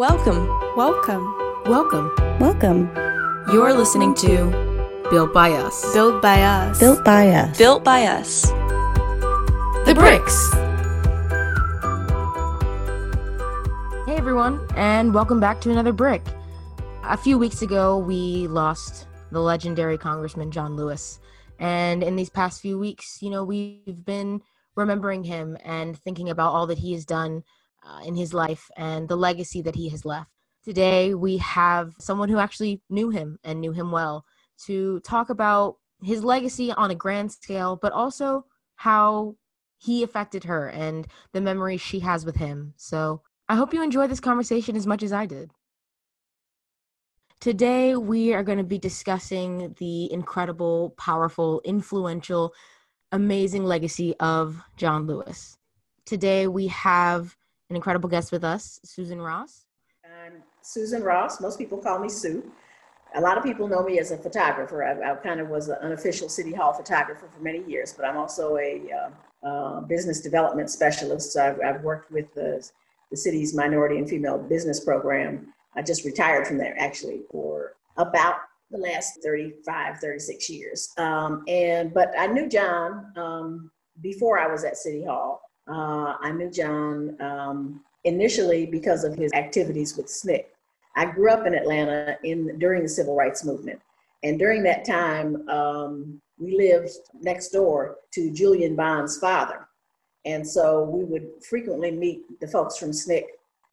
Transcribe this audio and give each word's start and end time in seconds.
Welcome. 0.00 0.48
Welcome. 0.76 1.36
Welcome. 1.66 2.10
Welcome. 2.40 2.90
You're 3.52 3.74
listening 3.74 4.14
to 4.14 5.06
Built 5.10 5.34
by 5.34 5.52
Us. 5.52 5.92
Built 5.92 6.22
by 6.22 6.40
us. 6.40 6.78
Built 6.80 7.04
by 7.04 7.28
us. 7.28 7.58
Built 7.58 7.84
by 7.84 8.06
us. 8.06 8.46
The 9.84 9.92
Bricks. 9.94 10.50
Hey 14.06 14.16
everyone, 14.16 14.66
and 14.74 15.12
welcome 15.12 15.38
back 15.38 15.60
to 15.60 15.70
another 15.70 15.92
Brick. 15.92 16.22
A 17.04 17.18
few 17.18 17.36
weeks 17.36 17.60
ago, 17.60 17.98
we 17.98 18.46
lost 18.46 19.06
the 19.30 19.40
legendary 19.40 19.98
Congressman 19.98 20.50
John 20.50 20.76
Lewis. 20.76 21.20
And 21.58 22.02
in 22.02 22.16
these 22.16 22.30
past 22.30 22.62
few 22.62 22.78
weeks, 22.78 23.18
you 23.20 23.28
know, 23.28 23.44
we've 23.44 24.02
been 24.02 24.40
remembering 24.76 25.24
him 25.24 25.58
and 25.62 25.94
thinking 25.98 26.30
about 26.30 26.52
all 26.52 26.66
that 26.68 26.78
he 26.78 26.94
has 26.94 27.04
done 27.04 27.44
uh, 27.82 28.00
in 28.04 28.14
his 28.14 28.34
life 28.34 28.70
and 28.76 29.08
the 29.08 29.16
legacy 29.16 29.62
that 29.62 29.74
he 29.74 29.88
has 29.88 30.04
left. 30.04 30.30
Today, 30.64 31.14
we 31.14 31.38
have 31.38 31.94
someone 31.98 32.28
who 32.28 32.38
actually 32.38 32.82
knew 32.90 33.10
him 33.10 33.38
and 33.44 33.60
knew 33.60 33.72
him 33.72 33.90
well 33.90 34.24
to 34.66 35.00
talk 35.00 35.30
about 35.30 35.76
his 36.02 36.22
legacy 36.22 36.70
on 36.72 36.90
a 36.90 36.94
grand 36.94 37.32
scale, 37.32 37.78
but 37.80 37.92
also 37.92 38.44
how 38.76 39.36
he 39.78 40.02
affected 40.02 40.44
her 40.44 40.68
and 40.68 41.06
the 41.32 41.40
memories 41.40 41.80
she 41.80 42.00
has 42.00 42.26
with 42.26 42.36
him. 42.36 42.74
So 42.76 43.22
I 43.48 43.56
hope 43.56 43.72
you 43.72 43.82
enjoy 43.82 44.06
this 44.06 44.20
conversation 44.20 44.76
as 44.76 44.86
much 44.86 45.02
as 45.02 45.12
I 45.12 45.26
did. 45.26 45.50
Today, 47.40 47.96
we 47.96 48.34
are 48.34 48.42
going 48.42 48.58
to 48.58 48.64
be 48.64 48.78
discussing 48.78 49.74
the 49.78 50.12
incredible, 50.12 50.90
powerful, 50.98 51.62
influential, 51.64 52.52
amazing 53.12 53.64
legacy 53.64 54.14
of 54.20 54.62
John 54.76 55.06
Lewis. 55.06 55.56
Today, 56.04 56.46
we 56.48 56.66
have 56.66 57.34
an 57.70 57.76
incredible 57.76 58.08
guest 58.08 58.32
with 58.32 58.44
us, 58.44 58.80
Susan 58.84 59.20
Ross. 59.20 59.64
I'm 60.04 60.42
Susan 60.60 61.02
Ross. 61.02 61.40
Most 61.40 61.58
people 61.58 61.78
call 61.78 61.98
me 61.98 62.08
Sue. 62.08 62.52
A 63.14 63.20
lot 63.20 63.38
of 63.38 63.44
people 63.44 63.66
know 63.66 63.82
me 63.82 63.98
as 63.98 64.10
a 64.10 64.16
photographer. 64.16 64.84
I, 64.84 65.12
I 65.12 65.14
kind 65.16 65.40
of 65.40 65.48
was 65.48 65.68
an 65.68 65.78
unofficial 65.80 66.28
City 66.28 66.52
Hall 66.52 66.72
photographer 66.72 67.28
for 67.34 67.42
many 67.42 67.64
years, 67.64 67.92
but 67.92 68.04
I'm 68.04 68.16
also 68.16 68.56
a 68.58 68.82
uh, 68.92 69.46
uh, 69.46 69.80
business 69.80 70.20
development 70.20 70.70
specialist. 70.70 71.32
So 71.32 71.44
I've, 71.44 71.60
I've 71.60 71.82
worked 71.82 72.12
with 72.12 72.32
the, 72.34 72.68
the 73.10 73.16
city's 73.16 73.54
minority 73.54 73.98
and 73.98 74.08
female 74.08 74.38
business 74.38 74.80
program 74.80 75.52
I 75.74 75.82
just 75.82 76.04
retired 76.04 76.46
from 76.46 76.58
there 76.58 76.74
actually 76.78 77.22
for 77.30 77.76
about 77.96 78.36
the 78.70 78.78
last 78.78 79.20
35, 79.22 79.98
36 79.98 80.50
years. 80.50 80.90
Um, 80.98 81.44
and 81.48 81.92
but 81.92 82.12
I 82.18 82.26
knew 82.26 82.48
John 82.48 83.12
um, 83.16 83.70
before 84.00 84.38
I 84.38 84.46
was 84.46 84.64
at 84.64 84.76
City 84.76 85.04
Hall. 85.04 85.40
Uh, 85.70 86.16
I 86.20 86.32
knew 86.32 86.50
John 86.50 87.16
um, 87.20 87.80
initially 88.04 88.66
because 88.66 89.04
of 89.04 89.14
his 89.14 89.32
activities 89.32 89.96
with 89.96 90.06
SNCC. 90.06 90.44
I 90.96 91.06
grew 91.06 91.30
up 91.30 91.46
in 91.46 91.54
Atlanta 91.54 92.16
in 92.24 92.58
during 92.58 92.82
the 92.82 92.88
civil 92.88 93.14
rights 93.14 93.44
movement, 93.44 93.80
and 94.24 94.38
during 94.38 94.64
that 94.64 94.84
time, 94.84 95.48
um, 95.48 96.20
we 96.38 96.56
lived 96.56 96.90
next 97.20 97.50
door 97.50 97.98
to 98.14 98.32
Julian 98.32 98.74
Bond's 98.74 99.18
father, 99.18 99.68
and 100.24 100.46
so 100.46 100.82
we 100.82 101.04
would 101.04 101.28
frequently 101.48 101.92
meet 101.92 102.22
the 102.40 102.48
folks 102.48 102.76
from 102.76 102.90
SNCC 102.90 103.22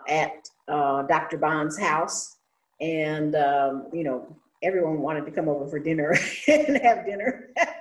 at 0.08 0.50
uh, 0.68 1.02
Dr. 1.04 1.38
Bond's 1.38 1.80
house, 1.80 2.38
and 2.80 3.36
um, 3.36 3.88
you 3.92 4.04
know 4.04 4.28
everyone 4.62 5.02
wanted 5.02 5.26
to 5.26 5.32
come 5.32 5.50
over 5.50 5.66
for 5.68 5.80
dinner 5.80 6.16
and 6.48 6.78
have 6.78 7.06
dinner, 7.06 7.50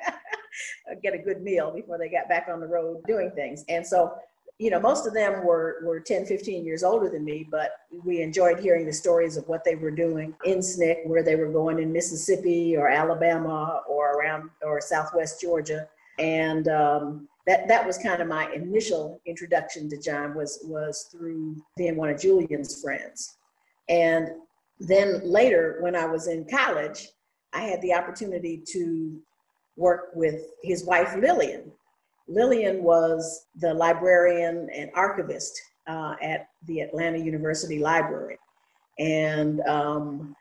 get 1.03 1.15
a 1.15 1.19
good 1.19 1.43
meal 1.43 1.71
before 1.71 1.99
they 1.99 2.09
got 2.09 2.29
back 2.29 2.49
on 2.53 2.61
the 2.61 2.67
road 2.67 3.03
doing 3.07 3.31
things. 3.33 3.65
And 3.69 3.87
so, 3.87 4.15
you 4.59 4.71
know, 4.71 4.81
most 4.81 5.07
of 5.07 5.13
them 5.13 5.45
were 5.45 5.81
were 5.85 6.01
10, 6.01 6.27
15 6.27 6.65
years 6.65 6.83
older 6.83 7.11
than 7.11 7.25
me, 7.25 7.47
but 7.51 7.73
we 8.05 8.23
enjoyed 8.23 8.59
hearing 8.59 8.87
the 8.87 8.93
stories 8.93 9.37
of 9.37 9.47
what 9.49 9.65
they 9.65 9.75
were 9.75 9.91
doing 9.91 10.35
in 10.45 10.59
SNCC, 10.59 11.07
where 11.07 11.23
they 11.23 11.37
were 11.37 11.51
going 11.51 11.79
in 11.79 11.93
Mississippi 11.93 12.77
or 12.77 12.89
Alabama 12.89 13.83
or 13.89 14.13
around 14.13 14.51
or 14.63 14.81
Southwest 14.81 15.41
Georgia, 15.41 15.89
and 16.19 16.69
um, 16.69 17.29
that 17.47 17.69
that 17.69 17.87
was 17.87 17.99
kind 17.99 18.23
of 18.23 18.29
my 18.29 18.51
initial 18.53 19.21
introduction 19.27 19.89
to 19.91 20.01
John 20.01 20.35
was 20.35 20.61
was 20.65 21.09
through 21.13 21.63
being 21.77 21.97
one 21.97 22.11
of 22.11 22.21
Julian's 22.21 22.81
friends. 22.81 23.37
And 23.89 24.31
then 24.81 25.21
later 25.25 25.79
when 25.81 25.95
I 25.95 26.07
was 26.07 26.29
in 26.29 26.47
college, 26.47 27.09
I 27.53 27.61
had 27.61 27.81
the 27.83 27.95
opportunity 27.95 28.63
to 28.73 29.21
work 29.77 30.09
with 30.15 30.43
his 30.63 30.85
wife 30.85 31.15
Lillian. 31.17 31.71
Lillian 32.29 32.83
was 32.83 33.47
the 33.57 33.73
librarian 33.73 34.69
and 34.75 34.91
archivist 34.95 35.61
uh, 35.87 36.17
at 36.23 36.49
the 36.67 36.81
Atlanta 36.81 37.19
University 37.19 37.79
Library. 37.79 38.39
And 38.99 39.61
um, 39.63 40.35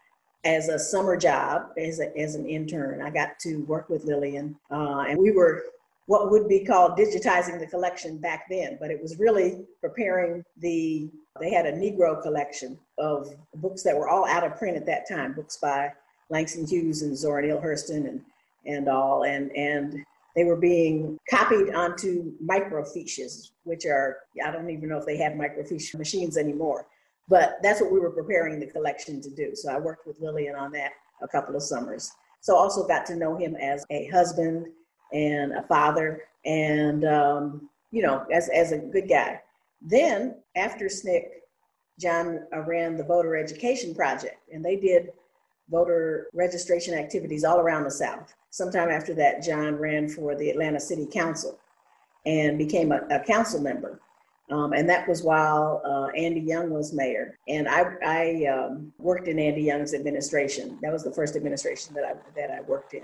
as 0.43 0.69
a 0.69 0.79
summer 0.79 1.17
job, 1.17 1.71
as, 1.77 1.99
a, 1.99 2.15
as 2.17 2.35
an 2.35 2.47
intern, 2.47 3.01
I 3.01 3.09
got 3.09 3.37
to 3.39 3.57
work 3.65 3.89
with 3.89 4.05
Lillian. 4.05 4.55
Uh, 4.71 5.05
and 5.07 5.19
we 5.19 5.31
were 5.31 5.63
what 6.07 6.29
would 6.29 6.47
be 6.47 6.63
called 6.63 6.97
digitizing 6.97 7.59
the 7.59 7.65
collection 7.65 8.17
back 8.17 8.45
then, 8.49 8.77
but 8.79 8.91
it 8.91 9.01
was 9.01 9.17
really 9.17 9.65
preparing 9.81 10.43
the, 10.57 11.09
they 11.39 11.51
had 11.51 11.65
a 11.65 11.71
Negro 11.71 12.21
collection 12.21 12.77
of 12.99 13.33
books 13.55 13.81
that 13.81 13.97
were 13.97 14.07
all 14.07 14.27
out 14.27 14.43
of 14.43 14.55
print 14.55 14.77
at 14.77 14.85
that 14.85 15.09
time, 15.09 15.33
books 15.33 15.57
by 15.57 15.91
Langston 16.29 16.67
Hughes 16.67 17.01
and 17.01 17.17
Zora 17.17 17.41
Neale 17.41 17.59
Hurston 17.59 18.07
and, 18.07 18.21
and 18.65 18.87
all, 18.87 19.23
and, 19.23 19.55
and 19.55 20.03
they 20.35 20.43
were 20.43 20.55
being 20.55 21.17
copied 21.29 21.73
onto 21.73 22.33
microfiches, 22.45 23.51
which 23.63 23.85
are, 23.85 24.17
I 24.45 24.51
don't 24.51 24.69
even 24.69 24.89
know 24.89 24.97
if 24.97 25.05
they 25.05 25.17
have 25.17 25.33
microfiche 25.33 25.97
machines 25.97 26.37
anymore, 26.37 26.87
but 27.29 27.57
that's 27.63 27.81
what 27.81 27.91
we 27.91 27.99
were 27.99 28.11
preparing 28.11 28.59
the 28.59 28.67
collection 28.67 29.21
to 29.21 29.29
do. 29.29 29.55
So 29.55 29.71
I 29.71 29.79
worked 29.79 30.05
with 30.05 30.19
Lillian 30.19 30.55
on 30.55 30.71
that 30.73 30.91
a 31.21 31.27
couple 31.27 31.55
of 31.55 31.63
summers. 31.63 32.11
So 32.41 32.55
also 32.55 32.87
got 32.87 33.05
to 33.07 33.15
know 33.15 33.35
him 33.35 33.55
as 33.55 33.85
a 33.89 34.07
husband 34.07 34.67
and 35.13 35.53
a 35.53 35.63
father, 35.63 36.23
and 36.45 37.05
um, 37.05 37.69
you 37.91 38.03
know, 38.03 38.25
as 38.31 38.49
as 38.49 38.71
a 38.71 38.77
good 38.77 39.09
guy. 39.09 39.41
Then 39.81 40.35
after 40.55 40.85
SNCC, 40.85 41.23
John 41.99 42.41
uh, 42.53 42.59
ran 42.61 42.97
the 42.97 43.03
voter 43.03 43.35
education 43.35 43.95
project, 43.95 44.37
and 44.53 44.63
they 44.63 44.75
did 44.75 45.11
voter 45.69 46.27
registration 46.33 46.93
activities 46.93 47.43
all 47.43 47.59
around 47.59 47.85
the 47.85 47.91
South. 47.91 48.35
Sometime 48.55 48.89
after 48.89 49.13
that, 49.15 49.43
John 49.43 49.75
ran 49.75 50.07
for 50.07 50.33
the 50.33 50.49
Atlanta 50.49 50.79
City 50.79 51.05
Council 51.05 51.59
and 52.25 52.57
became 52.57 52.93
a, 52.93 53.01
a 53.11 53.19
council 53.19 53.59
member. 53.59 53.99
Um, 54.49 54.71
and 54.71 54.87
that 54.87 55.09
was 55.09 55.23
while 55.23 55.81
uh, 55.83 56.07
Andy 56.17 56.39
Young 56.39 56.69
was 56.69 56.93
mayor. 56.93 57.37
And 57.49 57.67
I, 57.67 57.83
I 58.05 58.45
um, 58.45 58.93
worked 58.97 59.27
in 59.27 59.39
Andy 59.39 59.61
Young's 59.61 59.93
administration. 59.93 60.79
That 60.81 60.93
was 60.93 61.03
the 61.03 61.11
first 61.11 61.35
administration 61.35 61.93
that 61.95 62.05
I, 62.05 62.13
that 62.39 62.49
I 62.49 62.61
worked 62.61 62.93
in 62.93 63.03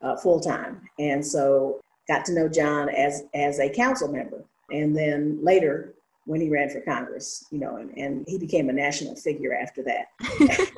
uh, 0.00 0.16
full 0.16 0.40
time, 0.40 0.80
and 0.98 1.26
so 1.26 1.82
got 2.08 2.24
to 2.24 2.32
know 2.32 2.48
John 2.48 2.88
as 2.88 3.24
as 3.34 3.58
a 3.58 3.68
council 3.68 4.08
member, 4.08 4.42
and 4.70 4.96
then 4.96 5.38
later 5.42 5.92
when 6.24 6.40
he 6.40 6.48
ran 6.48 6.70
for 6.70 6.80
Congress, 6.80 7.44
you 7.50 7.58
know, 7.58 7.76
and, 7.76 7.90
and 7.98 8.24
he 8.26 8.38
became 8.38 8.70
a 8.70 8.72
national 8.72 9.16
figure 9.16 9.52
after 9.52 9.82
that. 9.82 10.06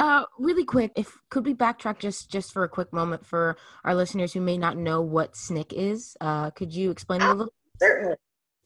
uh, 0.00 0.24
really 0.38 0.64
quick, 0.64 0.92
if 0.96 1.16
could 1.28 1.44
we 1.44 1.54
backtrack 1.54 1.98
just 1.98 2.30
just 2.30 2.52
for 2.52 2.64
a 2.64 2.68
quick 2.68 2.92
moment 2.92 3.24
for 3.24 3.56
our 3.84 3.94
listeners 3.94 4.32
who 4.32 4.40
may 4.40 4.58
not 4.58 4.76
know 4.76 5.00
what 5.02 5.34
SNCC 5.34 5.72
is? 5.72 6.16
Uh, 6.20 6.50
could 6.50 6.74
you 6.74 6.90
explain 6.90 7.20
it 7.20 7.26
a 7.26 7.34
little? 7.34 7.52
Certainly. 7.78 8.16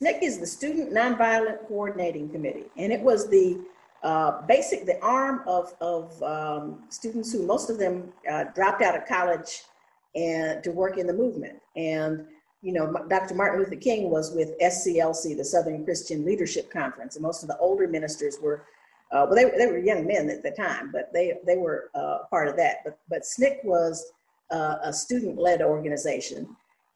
SNCC 0.03 0.23
is 0.23 0.39
the 0.39 0.47
Student 0.47 0.93
Nonviolent 0.93 1.67
Coordinating 1.69 2.29
Committee, 2.29 2.67
and 2.77 2.93
it 2.93 3.01
was 3.01 3.29
the 3.29 3.61
uh, 4.05 4.43
basic, 4.43 4.85
the 4.85 5.01
arm 5.03 5.41
of, 5.47 5.75
of 5.81 6.23
um, 6.23 6.85
students 6.91 7.33
who 7.33 7.45
most 7.47 7.71
of 7.71 7.79
them 7.79 8.13
uh, 8.31 8.45
dropped 8.55 8.83
out 8.83 8.95
of 8.95 9.07
college 9.07 9.63
and 10.15 10.63
to 10.63 10.71
work 10.71 10.99
in 10.99 11.07
the 11.07 11.13
movement. 11.13 11.59
And, 11.75 12.27
you 12.61 12.73
know, 12.73 12.95
Dr. 13.09 13.35
Martin 13.35 13.61
Luther 13.61 13.77
King 13.77 14.11
was 14.11 14.33
with 14.35 14.59
SCLC, 14.61 15.37
the 15.37 15.45
Southern 15.45 15.85
Christian 15.85 16.25
Leadership 16.25 16.71
Conference, 16.71 17.17
and 17.17 17.23
most 17.23 17.43
of 17.43 17.49
the 17.49 17.57
older 17.59 17.89
ministers 17.89 18.39
were, 18.41 18.65
uh, 19.13 19.27
well, 19.29 19.35
they, 19.35 19.45
they 19.57 19.71
were 19.71 19.79
young 19.79 20.07
men 20.07 20.31
at 20.31 20.43
the 20.43 20.51
time, 20.51 20.91
but 20.93 21.13
they, 21.13 21.35
they 21.47 21.57
were 21.57 21.91
uh, 21.95 22.19
part 22.31 22.49
of 22.49 22.57
that. 22.57 22.79
But, 22.85 22.99
but 23.09 23.23
SNCC 23.23 23.65
was 23.65 24.13
uh, 24.51 24.77
a 24.83 24.93
student-led 24.93 25.63
organization, 25.63 26.49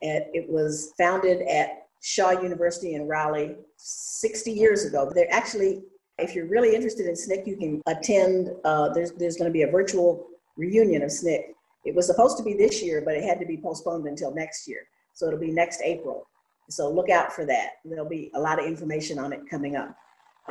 and 0.03 0.25
it 0.33 0.49
was 0.49 0.93
founded 0.99 1.43
at 1.43 1.87
Shaw 2.03 2.31
University 2.31 2.95
in 2.95 3.07
Raleigh 3.07 3.57
60 3.77 4.51
years 4.51 4.85
ago. 4.85 5.11
They're 5.15 5.33
actually 5.33 5.83
if 6.19 6.35
you're 6.35 6.47
really 6.47 6.75
interested 6.75 7.07
in 7.07 7.15
SNCC, 7.15 7.47
you 7.47 7.57
can 7.57 7.83
attend. 7.87 8.51
Uh, 8.65 8.89
there's 8.91 9.13
there's 9.13 9.37
going 9.37 9.49
to 9.49 9.53
be 9.53 9.63
a 9.63 9.71
virtual 9.71 10.27
reunion 10.57 11.03
of 11.03 11.11
SNCC. 11.11 11.55
It 11.85 11.95
was 11.95 12.07
supposed 12.07 12.37
to 12.39 12.43
be 12.43 12.55
this 12.55 12.83
year, 12.83 13.03
but 13.05 13.15
it 13.15 13.25
had 13.25 13.39
to 13.41 13.47
be 13.47 13.57
postponed 13.57 14.07
until 14.07 14.35
next 14.35 14.69
year. 14.69 14.81
So 15.15 15.27
it'll 15.27 15.39
be 15.39 15.53
next 15.53 15.81
April. 15.83 16.27
So 16.69 16.91
look 16.91 17.09
out 17.09 17.33
for 17.33 17.47
that. 17.47 17.75
There'll 17.85 18.09
be 18.09 18.31
a 18.35 18.41
lot 18.41 18.59
of 18.59 18.67
information 18.67 19.19
on 19.19 19.33
it 19.33 19.41
coming 19.49 19.77
up. 19.77 19.97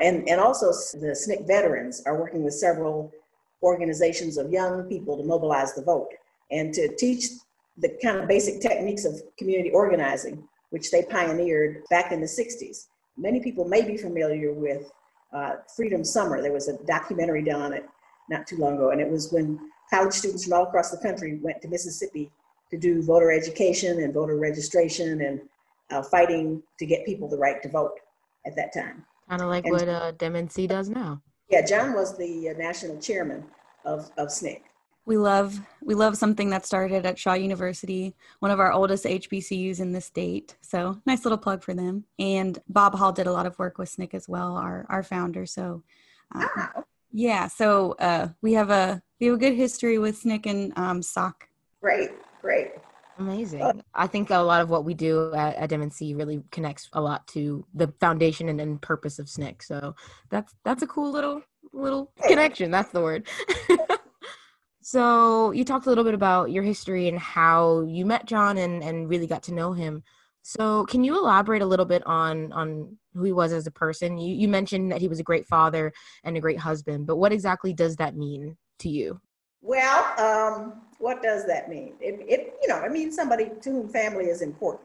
And, 0.01 0.27
and 0.29 0.39
also, 0.39 0.67
the 0.97 1.07
SNCC 1.07 1.47
veterans 1.47 2.03
are 2.05 2.19
working 2.19 2.43
with 2.43 2.53
several 2.53 3.11
organizations 3.63 4.37
of 4.37 4.51
young 4.51 4.83
people 4.83 5.17
to 5.17 5.23
mobilize 5.23 5.73
the 5.73 5.81
vote 5.81 6.09
and 6.51 6.73
to 6.73 6.95
teach 6.95 7.25
the 7.77 7.97
kind 8.03 8.17
of 8.17 8.27
basic 8.27 8.61
techniques 8.61 9.05
of 9.05 9.21
community 9.37 9.71
organizing, 9.71 10.47
which 10.69 10.91
they 10.91 11.03
pioneered 11.03 11.83
back 11.89 12.11
in 12.11 12.21
the 12.21 12.27
60s. 12.27 12.87
Many 13.17 13.39
people 13.39 13.65
may 13.65 13.81
be 13.81 13.97
familiar 13.97 14.53
with 14.53 14.91
uh, 15.33 15.55
Freedom 15.75 16.03
Summer. 16.03 16.41
There 16.41 16.53
was 16.53 16.67
a 16.67 16.77
documentary 16.85 17.43
done 17.43 17.61
on 17.61 17.73
it 17.73 17.85
not 18.29 18.45
too 18.45 18.57
long 18.57 18.75
ago, 18.75 18.91
and 18.91 19.01
it 19.01 19.09
was 19.09 19.31
when 19.31 19.59
college 19.89 20.13
students 20.13 20.43
from 20.43 20.53
all 20.53 20.63
across 20.63 20.91
the 20.91 20.97
country 20.97 21.39
went 21.41 21.61
to 21.61 21.67
Mississippi 21.67 22.29
to 22.69 22.77
do 22.77 23.01
voter 23.01 23.31
education 23.31 24.03
and 24.03 24.13
voter 24.13 24.37
registration 24.37 25.21
and 25.21 25.41
uh, 25.89 26.03
fighting 26.03 26.61
to 26.77 26.85
get 26.85 27.05
people 27.05 27.27
the 27.27 27.37
right 27.37 27.61
to 27.63 27.69
vote 27.69 27.99
at 28.45 28.55
that 28.55 28.73
time. 28.73 29.05
Kind 29.29 29.41
of 29.41 29.49
like 29.49 29.65
and, 29.65 29.73
what 29.73 29.87
uh, 29.87 30.11
DemNC 30.13 30.67
does 30.67 30.89
now. 30.89 31.21
Yeah, 31.49 31.65
John 31.65 31.93
was 31.93 32.17
the 32.17 32.49
uh, 32.49 32.53
national 32.57 32.99
chairman 32.99 33.45
of, 33.85 34.11
of 34.17 34.29
SNCC. 34.29 34.61
We 35.05 35.15
love 35.15 35.57
we 35.81 35.95
love 35.95 36.17
something 36.17 36.49
that 36.49 36.65
started 36.65 37.05
at 37.05 37.17
Shaw 37.17 37.33
University, 37.33 38.13
one 38.39 38.51
of 38.51 38.59
our 38.59 38.73
oldest 38.73 39.05
HBCUs 39.05 39.79
in 39.79 39.93
the 39.93 40.01
state. 40.01 40.57
So 40.59 41.01
nice 41.05 41.23
little 41.23 41.37
plug 41.37 41.63
for 41.63 41.73
them. 41.73 42.03
And 42.19 42.59
Bob 42.67 42.93
Hall 42.93 43.13
did 43.13 43.25
a 43.25 43.31
lot 43.31 43.45
of 43.45 43.57
work 43.57 43.77
with 43.77 43.89
SNCC 43.89 44.13
as 44.15 44.27
well, 44.27 44.57
our 44.57 44.85
our 44.89 45.03
founder. 45.03 45.45
So 45.45 45.83
um, 46.35 46.49
oh. 46.57 46.83
yeah, 47.13 47.47
so 47.47 47.93
uh, 47.99 48.29
we 48.41 48.51
have 48.53 48.69
a 48.69 49.01
we 49.21 49.27
have 49.27 49.35
a 49.35 49.39
good 49.39 49.55
history 49.55 49.97
with 49.97 50.21
SNCC 50.23 50.45
and 50.45 50.73
um, 50.77 51.01
SOC. 51.01 51.47
Great, 51.81 52.11
great. 52.41 52.71
Amazing. 53.19 53.61
Uh, 53.61 53.73
I 53.93 54.07
think 54.07 54.29
a 54.29 54.37
lot 54.37 54.61
of 54.61 54.69
what 54.69 54.85
we 54.85 54.93
do 54.93 55.33
at, 55.33 55.55
at 55.55 55.69
DemNC 55.69 56.15
really 56.15 56.43
connects 56.51 56.87
a 56.93 57.01
lot 57.01 57.27
to 57.29 57.65
the 57.73 57.91
foundation 57.99 58.49
and, 58.49 58.61
and 58.61 58.81
purpose 58.81 59.17
of 59.19 59.25
SNCC. 59.25 59.63
So 59.63 59.95
that's 60.29 60.53
that's 60.63 60.83
a 60.83 60.87
cool 60.87 61.11
little 61.11 61.41
little 61.73 62.11
connection. 62.27 62.71
That's 62.71 62.91
the 62.91 63.01
word. 63.01 63.27
so 64.81 65.51
you 65.51 65.65
talked 65.65 65.87
a 65.87 65.89
little 65.89 66.03
bit 66.03 66.13
about 66.13 66.51
your 66.51 66.63
history 66.63 67.07
and 67.07 67.17
how 67.17 67.81
you 67.81 68.05
met 68.05 68.25
John 68.25 68.57
and, 68.57 68.83
and 68.83 69.09
really 69.09 69.27
got 69.27 69.43
to 69.43 69.53
know 69.53 69.73
him. 69.73 70.03
So 70.43 70.85
can 70.85 71.03
you 71.03 71.17
elaborate 71.17 71.61
a 71.61 71.65
little 71.65 71.85
bit 71.85 72.05
on 72.05 72.53
on 72.53 72.97
who 73.13 73.23
he 73.23 73.33
was 73.33 73.51
as 73.51 73.67
a 73.67 73.71
person? 73.71 74.17
You 74.17 74.35
you 74.35 74.47
mentioned 74.47 74.91
that 74.91 75.01
he 75.01 75.07
was 75.07 75.19
a 75.19 75.23
great 75.23 75.47
father 75.47 75.91
and 76.23 76.37
a 76.37 76.41
great 76.41 76.59
husband, 76.59 77.07
but 77.07 77.17
what 77.17 77.33
exactly 77.33 77.73
does 77.73 77.95
that 77.97 78.15
mean 78.15 78.57
to 78.79 78.89
you? 78.89 79.19
Well, 79.61 80.19
um, 80.19 80.81
what 80.99 81.21
does 81.21 81.45
that 81.47 81.69
mean? 81.69 81.93
It, 81.99 82.19
it, 82.27 82.55
you 82.61 82.67
know, 82.67 82.83
it 82.83 82.91
means 82.91 83.15
somebody 83.15 83.51
to 83.61 83.69
whom 83.69 83.89
family 83.89 84.25
is 84.25 84.41
important. 84.41 84.83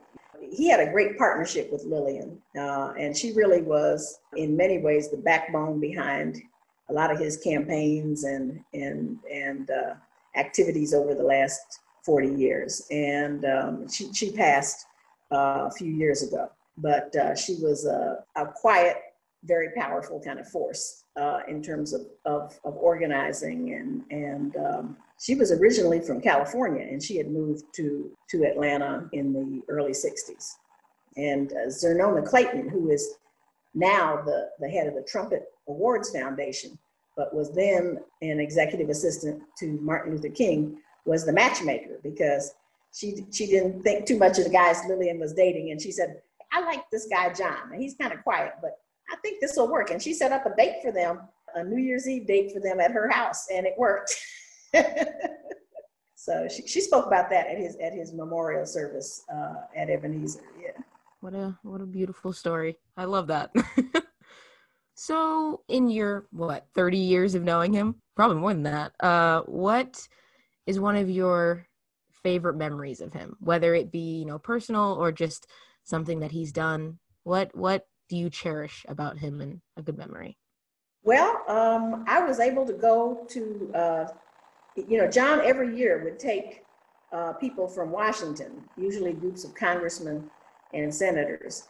He 0.50 0.68
had 0.68 0.80
a 0.80 0.90
great 0.90 1.16
partnership 1.16 1.70
with 1.70 1.84
Lillian, 1.84 2.38
uh, 2.58 2.92
and 2.98 3.16
she 3.16 3.32
really 3.32 3.62
was, 3.62 4.18
in 4.36 4.56
many 4.56 4.78
ways, 4.78 5.10
the 5.10 5.16
backbone 5.16 5.80
behind 5.80 6.42
a 6.90 6.92
lot 6.92 7.12
of 7.12 7.18
his 7.18 7.36
campaigns 7.38 8.24
and 8.24 8.62
and 8.74 9.18
and 9.32 9.70
uh, 9.70 9.94
activities 10.36 10.92
over 10.94 11.14
the 11.14 11.22
last 11.22 11.80
40 12.04 12.34
years. 12.34 12.86
And 12.90 13.44
um, 13.44 13.88
she 13.88 14.12
she 14.12 14.32
passed 14.32 14.86
uh, 15.30 15.68
a 15.68 15.70
few 15.70 15.90
years 15.90 16.22
ago, 16.22 16.50
but 16.76 17.14
uh, 17.16 17.34
she 17.34 17.54
was 17.62 17.86
a, 17.86 18.24
a 18.36 18.46
quiet, 18.46 18.96
very 19.44 19.70
powerful 19.76 20.20
kind 20.20 20.38
of 20.38 20.48
force 20.48 21.04
uh, 21.16 21.40
in 21.48 21.62
terms 21.62 21.92
of, 21.92 22.02
of, 22.24 22.58
of, 22.64 22.76
organizing 22.76 23.74
and, 23.74 24.02
and 24.10 24.56
um, 24.56 24.96
she 25.20 25.34
was 25.34 25.50
originally 25.52 26.00
from 26.00 26.20
California 26.20 26.86
and 26.88 27.02
she 27.02 27.16
had 27.16 27.28
moved 27.28 27.64
to, 27.74 28.10
to 28.30 28.44
Atlanta 28.44 29.08
in 29.12 29.32
the 29.32 29.62
early 29.68 29.92
60s. 29.92 30.52
And 31.16 31.52
uh, 31.52 31.68
Xernona 31.68 32.24
Clayton, 32.24 32.68
who 32.68 32.90
is 32.90 33.14
now 33.74 34.22
the, 34.24 34.50
the 34.60 34.68
head 34.68 34.86
of 34.86 34.94
the 34.94 35.02
Trumpet 35.02 35.44
Awards 35.68 36.10
Foundation, 36.10 36.78
but 37.16 37.34
was 37.34 37.52
then 37.52 37.98
an 38.22 38.40
executive 38.40 38.88
assistant 38.88 39.42
to 39.58 39.78
Martin 39.82 40.12
Luther 40.12 40.30
King, 40.30 40.78
was 41.04 41.26
the 41.26 41.32
matchmaker 41.32 41.98
because 42.02 42.54
she, 42.94 43.26
she 43.32 43.46
didn't 43.46 43.82
think 43.82 44.06
too 44.06 44.18
much 44.18 44.38
of 44.38 44.44
the 44.44 44.50
guys 44.50 44.80
Lillian 44.88 45.18
was 45.18 45.32
dating. 45.32 45.70
And 45.70 45.80
she 45.80 45.90
said, 45.90 46.22
I 46.52 46.60
like 46.60 46.84
this 46.90 47.06
guy, 47.06 47.32
John. 47.32 47.72
And 47.72 47.82
he's 47.82 47.94
kind 47.94 48.12
of 48.12 48.22
quiet, 48.22 48.52
but 48.60 48.78
I 49.10 49.16
think 49.16 49.40
this 49.40 49.56
will 49.56 49.70
work. 49.70 49.90
And 49.90 50.02
she 50.02 50.14
set 50.14 50.32
up 50.32 50.46
a 50.46 50.54
date 50.56 50.76
for 50.82 50.92
them, 50.92 51.20
a 51.54 51.64
New 51.64 51.78
Year's 51.78 52.08
Eve 52.08 52.26
date 52.26 52.52
for 52.52 52.60
them 52.60 52.80
at 52.80 52.90
her 52.92 53.08
house, 53.08 53.46
and 53.52 53.66
it 53.66 53.74
worked. 53.76 54.14
so 56.14 56.48
she, 56.48 56.66
she 56.66 56.80
spoke 56.80 57.06
about 57.06 57.28
that 57.30 57.46
at 57.46 57.58
his 57.58 57.76
at 57.76 57.92
his 57.92 58.12
memorial 58.12 58.66
service 58.66 59.24
uh, 59.32 59.54
at 59.76 59.90
Ebenezer. 59.90 60.42
Yeah. 60.60 60.82
What 61.20 61.34
a 61.34 61.56
what 61.62 61.80
a 61.80 61.86
beautiful 61.86 62.32
story. 62.32 62.76
I 62.96 63.04
love 63.04 63.28
that. 63.28 63.54
so 64.94 65.62
in 65.68 65.88
your 65.88 66.26
what 66.30 66.66
30 66.74 66.98
years 66.98 67.34
of 67.34 67.42
knowing 67.42 67.72
him, 67.72 67.96
probably 68.16 68.38
more 68.38 68.52
than 68.52 68.64
that, 68.64 68.92
uh, 69.00 69.42
what 69.42 70.06
is 70.66 70.80
one 70.80 70.96
of 70.96 71.10
your 71.10 71.66
favorite 72.22 72.56
memories 72.56 73.00
of 73.00 73.12
him, 73.12 73.36
whether 73.40 73.74
it 73.74 73.92
be, 73.92 74.18
you 74.18 74.24
know, 74.24 74.38
personal 74.38 74.96
or 74.98 75.12
just 75.12 75.46
something 75.84 76.20
that 76.20 76.32
he's 76.32 76.50
done? 76.50 76.98
What 77.24 77.54
what 77.54 77.86
do 78.12 78.18
you 78.18 78.28
cherish 78.28 78.84
about 78.88 79.16
him 79.16 79.40
and 79.40 79.58
a 79.78 79.82
good 79.82 79.96
memory? 79.96 80.36
Well, 81.02 81.42
um, 81.48 82.04
I 82.06 82.22
was 82.22 82.40
able 82.40 82.66
to 82.66 82.74
go 82.74 83.26
to, 83.30 83.72
uh, 83.74 84.04
you 84.76 84.98
know, 84.98 85.08
John 85.08 85.40
every 85.42 85.74
year 85.74 86.04
would 86.04 86.18
take 86.18 86.62
uh, 87.10 87.32
people 87.32 87.66
from 87.66 87.90
Washington, 87.90 88.64
usually 88.76 89.14
groups 89.14 89.44
of 89.44 89.54
congressmen 89.54 90.30
and 90.74 90.94
senators, 90.94 91.68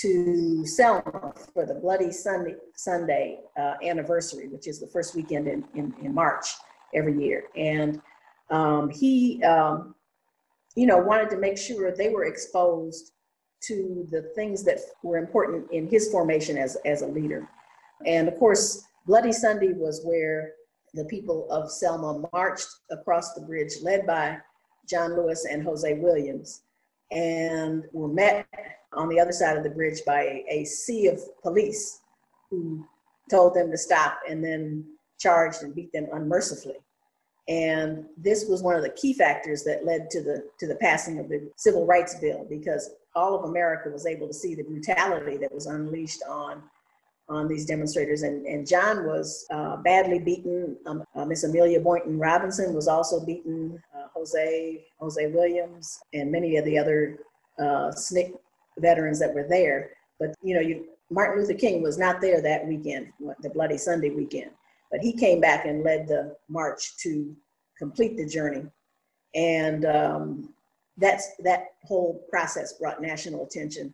to 0.00 0.66
Selma 0.66 1.32
for 1.54 1.64
the 1.64 1.76
Bloody 1.76 2.12
Sunday, 2.12 2.56
Sunday 2.76 3.40
uh, 3.58 3.76
anniversary, 3.82 4.48
which 4.48 4.68
is 4.68 4.80
the 4.80 4.86
first 4.86 5.14
weekend 5.14 5.48
in, 5.48 5.64
in, 5.74 5.94
in 6.02 6.14
March 6.14 6.46
every 6.94 7.18
year. 7.18 7.44
And 7.56 8.02
um, 8.50 8.90
he, 8.90 9.42
um, 9.44 9.94
you 10.76 10.86
know, 10.86 10.98
wanted 10.98 11.30
to 11.30 11.38
make 11.38 11.56
sure 11.56 11.90
they 11.90 12.10
were 12.10 12.26
exposed 12.26 13.12
to 13.62 14.06
the 14.10 14.22
things 14.34 14.64
that 14.64 14.78
were 15.02 15.18
important 15.18 15.70
in 15.70 15.88
his 15.88 16.10
formation 16.10 16.56
as, 16.56 16.76
as 16.84 17.02
a 17.02 17.06
leader. 17.06 17.48
And 18.06 18.28
of 18.28 18.38
course, 18.38 18.84
Bloody 19.06 19.32
Sunday 19.32 19.72
was 19.72 20.02
where 20.04 20.52
the 20.94 21.04
people 21.04 21.50
of 21.50 21.70
Selma 21.70 22.22
marched 22.32 22.68
across 22.90 23.34
the 23.34 23.42
bridge, 23.42 23.72
led 23.82 24.06
by 24.06 24.38
John 24.88 25.16
Lewis 25.16 25.46
and 25.50 25.62
Hosea 25.62 25.96
Williams, 25.96 26.62
and 27.10 27.84
were 27.92 28.08
met 28.08 28.46
on 28.92 29.08
the 29.08 29.20
other 29.20 29.32
side 29.32 29.56
of 29.56 29.62
the 29.62 29.70
bridge 29.70 30.00
by 30.06 30.22
a, 30.22 30.44
a 30.48 30.64
sea 30.64 31.06
of 31.06 31.20
police 31.42 32.00
who 32.50 32.84
told 33.30 33.54
them 33.54 33.70
to 33.70 33.78
stop 33.78 34.18
and 34.28 34.44
then 34.44 34.84
charged 35.18 35.62
and 35.62 35.74
beat 35.74 35.92
them 35.92 36.08
unmercifully. 36.12 36.76
And 37.48 38.06
this 38.16 38.46
was 38.48 38.62
one 38.62 38.76
of 38.76 38.82
the 38.82 38.90
key 38.90 39.12
factors 39.12 39.64
that 39.64 39.84
led 39.84 40.10
to 40.10 40.22
the 40.22 40.44
to 40.58 40.66
the 40.66 40.76
passing 40.76 41.18
of 41.18 41.28
the 41.28 41.50
Civil 41.56 41.86
Rights 41.86 42.14
Bill 42.16 42.46
because 42.48 42.90
all 43.14 43.34
of 43.34 43.48
America 43.48 43.90
was 43.90 44.06
able 44.06 44.26
to 44.26 44.34
see 44.34 44.54
the 44.54 44.62
brutality 44.62 45.36
that 45.36 45.52
was 45.52 45.66
unleashed 45.66 46.22
on 46.28 46.62
on 47.28 47.46
these 47.46 47.64
demonstrators. 47.64 48.22
And, 48.22 48.44
and 48.44 48.66
John 48.66 49.06
was 49.06 49.46
uh, 49.50 49.76
badly 49.76 50.18
beaten. 50.18 50.76
Um, 50.84 51.04
uh, 51.14 51.24
Miss 51.24 51.44
Amelia 51.44 51.80
Boynton 51.80 52.18
Robinson 52.18 52.74
was 52.74 52.88
also 52.88 53.24
beaten. 53.24 53.80
Uh, 53.96 54.08
Hosea 54.12 54.80
Hosea 54.98 55.28
Williams 55.30 55.98
and 56.12 56.30
many 56.30 56.56
of 56.56 56.64
the 56.64 56.76
other 56.76 57.18
uh, 57.58 57.92
SNCC 57.94 58.32
veterans 58.78 59.20
that 59.20 59.34
were 59.34 59.46
there. 59.48 59.90
But 60.18 60.34
you 60.42 60.54
know, 60.54 60.60
you, 60.60 60.86
Martin 61.10 61.40
Luther 61.40 61.54
King 61.54 61.82
was 61.82 61.98
not 61.98 62.20
there 62.20 62.40
that 62.42 62.66
weekend, 62.66 63.08
the 63.40 63.50
Bloody 63.50 63.78
Sunday 63.78 64.10
weekend. 64.10 64.50
But 64.90 65.00
he 65.00 65.12
came 65.12 65.40
back 65.40 65.66
and 65.66 65.84
led 65.84 66.08
the 66.08 66.36
march 66.48 66.96
to 66.98 67.34
complete 67.78 68.16
the 68.16 68.26
journey. 68.26 68.64
And 69.34 69.84
um, 69.84 70.54
that's 71.00 71.30
that 71.42 71.68
whole 71.82 72.24
process 72.30 72.74
brought 72.74 73.00
national 73.00 73.44
attention 73.44 73.92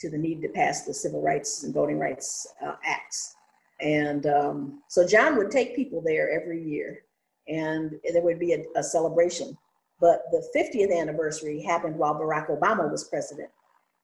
to 0.00 0.10
the 0.10 0.18
need 0.18 0.40
to 0.42 0.48
pass 0.48 0.84
the 0.84 0.94
civil 0.94 1.22
rights 1.22 1.62
and 1.64 1.74
voting 1.74 1.98
rights 1.98 2.46
uh, 2.64 2.74
acts. 2.84 3.34
And 3.80 4.26
um, 4.26 4.82
so 4.88 5.06
john 5.06 5.36
would 5.36 5.50
take 5.50 5.76
people 5.76 6.02
there 6.04 6.30
every 6.30 6.62
year 6.62 7.02
and 7.48 7.92
there 8.12 8.22
would 8.22 8.38
be 8.38 8.52
a, 8.52 8.64
a, 8.76 8.82
celebration. 8.82 9.56
But 10.00 10.22
the 10.30 10.46
50th 10.56 10.96
anniversary 10.96 11.62
happened 11.62 11.96
while 11.96 12.14
barack 12.14 12.48
obama 12.48 12.90
was 12.90 13.04
president. 13.04 13.48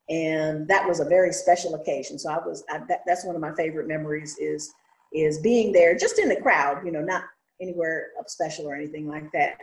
And 0.09 0.67
that 0.67 0.87
was 0.87 0.99
a 0.99 1.05
very 1.05 1.33
special 1.33 1.75
occasion. 1.75 2.17
So 2.17 2.31
i 2.31 2.37
was 2.37 2.63
I, 2.69 2.79
that, 2.87 3.01
that's 3.05 3.25
one 3.25 3.35
of 3.35 3.41
my 3.41 3.53
favorite 3.53 3.87
memories 3.87 4.37
is 4.39 4.73
is 5.13 5.39
being 5.39 5.71
there 5.71 5.97
just 5.97 6.19
in 6.19 6.29
the 6.29 6.35
crowd 6.35 6.85
you 6.85 6.91
know 6.91 7.01
not 7.01 7.23
anywhere 7.61 8.09
special 8.27 8.67
or 8.67 8.75
anything 8.75 9.07
like 9.07 9.31
that 9.31 9.57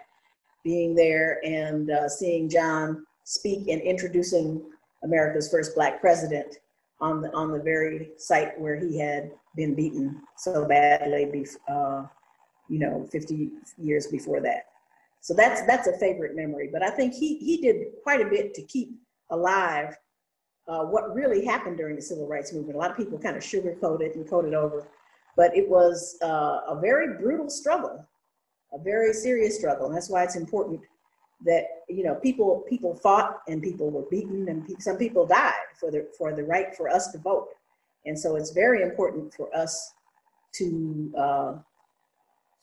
being 0.64 0.94
there 0.94 1.40
and 1.44 1.90
uh, 1.90 2.08
seeing 2.08 2.48
John 2.48 3.06
speak 3.24 3.68
and 3.68 3.80
introducing 3.82 4.62
America's 5.04 5.50
first 5.50 5.74
black 5.74 6.00
president 6.00 6.56
on 7.00 7.20
the 7.20 7.30
on 7.32 7.52
the 7.52 7.60
very 7.60 8.10
site 8.16 8.58
where 8.58 8.76
he 8.76 8.98
had 8.98 9.30
been 9.56 9.74
beaten 9.74 10.22
so 10.36 10.66
badly, 10.66 11.26
bef- 11.26 11.56
uh, 11.68 12.06
you 12.68 12.78
know, 12.78 13.06
50 13.12 13.50
years 13.78 14.06
before 14.06 14.40
that. 14.40 14.66
So 15.20 15.34
that's 15.34 15.62
that's 15.66 15.86
a 15.86 15.98
favorite 15.98 16.34
memory. 16.34 16.70
But 16.72 16.82
I 16.82 16.90
think 16.90 17.14
he 17.14 17.36
he 17.38 17.58
did 17.58 17.76
quite 18.02 18.20
a 18.20 18.28
bit 18.28 18.54
to 18.54 18.62
keep 18.62 18.90
alive 19.30 19.96
uh, 20.66 20.84
what 20.84 21.14
really 21.14 21.44
happened 21.44 21.76
during 21.76 21.96
the 21.96 22.02
civil 22.02 22.26
rights 22.26 22.52
movement. 22.52 22.76
A 22.76 22.78
lot 22.78 22.90
of 22.90 22.96
people 22.96 23.18
kind 23.18 23.36
of 23.36 23.42
sugarcoat 23.42 24.00
it 24.00 24.14
and 24.16 24.28
coat 24.28 24.46
it 24.46 24.54
over, 24.54 24.88
but 25.36 25.54
it 25.56 25.68
was 25.68 26.16
uh, 26.22 26.60
a 26.68 26.78
very 26.80 27.18
brutal 27.18 27.50
struggle 27.50 28.06
a 28.74 28.78
very 28.78 29.12
serious 29.12 29.56
struggle. 29.56 29.86
And 29.86 29.94
that's 29.94 30.10
why 30.10 30.24
it's 30.24 30.36
important 30.36 30.80
that 31.44 31.64
you 31.88 32.04
know 32.04 32.14
people 32.14 32.64
people 32.68 32.94
fought 32.94 33.40
and 33.48 33.62
people 33.62 33.90
were 33.90 34.04
beaten 34.10 34.48
and 34.48 34.64
some 34.78 34.96
people 34.96 35.26
died 35.26 35.52
for 35.78 35.90
the 35.90 36.08
for 36.16 36.34
the 36.34 36.44
right 36.44 36.74
for 36.76 36.88
us 36.88 37.10
to 37.12 37.18
vote. 37.18 37.48
And 38.06 38.18
so 38.18 38.36
it's 38.36 38.50
very 38.50 38.82
important 38.82 39.32
for 39.34 39.54
us 39.56 39.92
to 40.54 41.12
uh, 41.16 41.54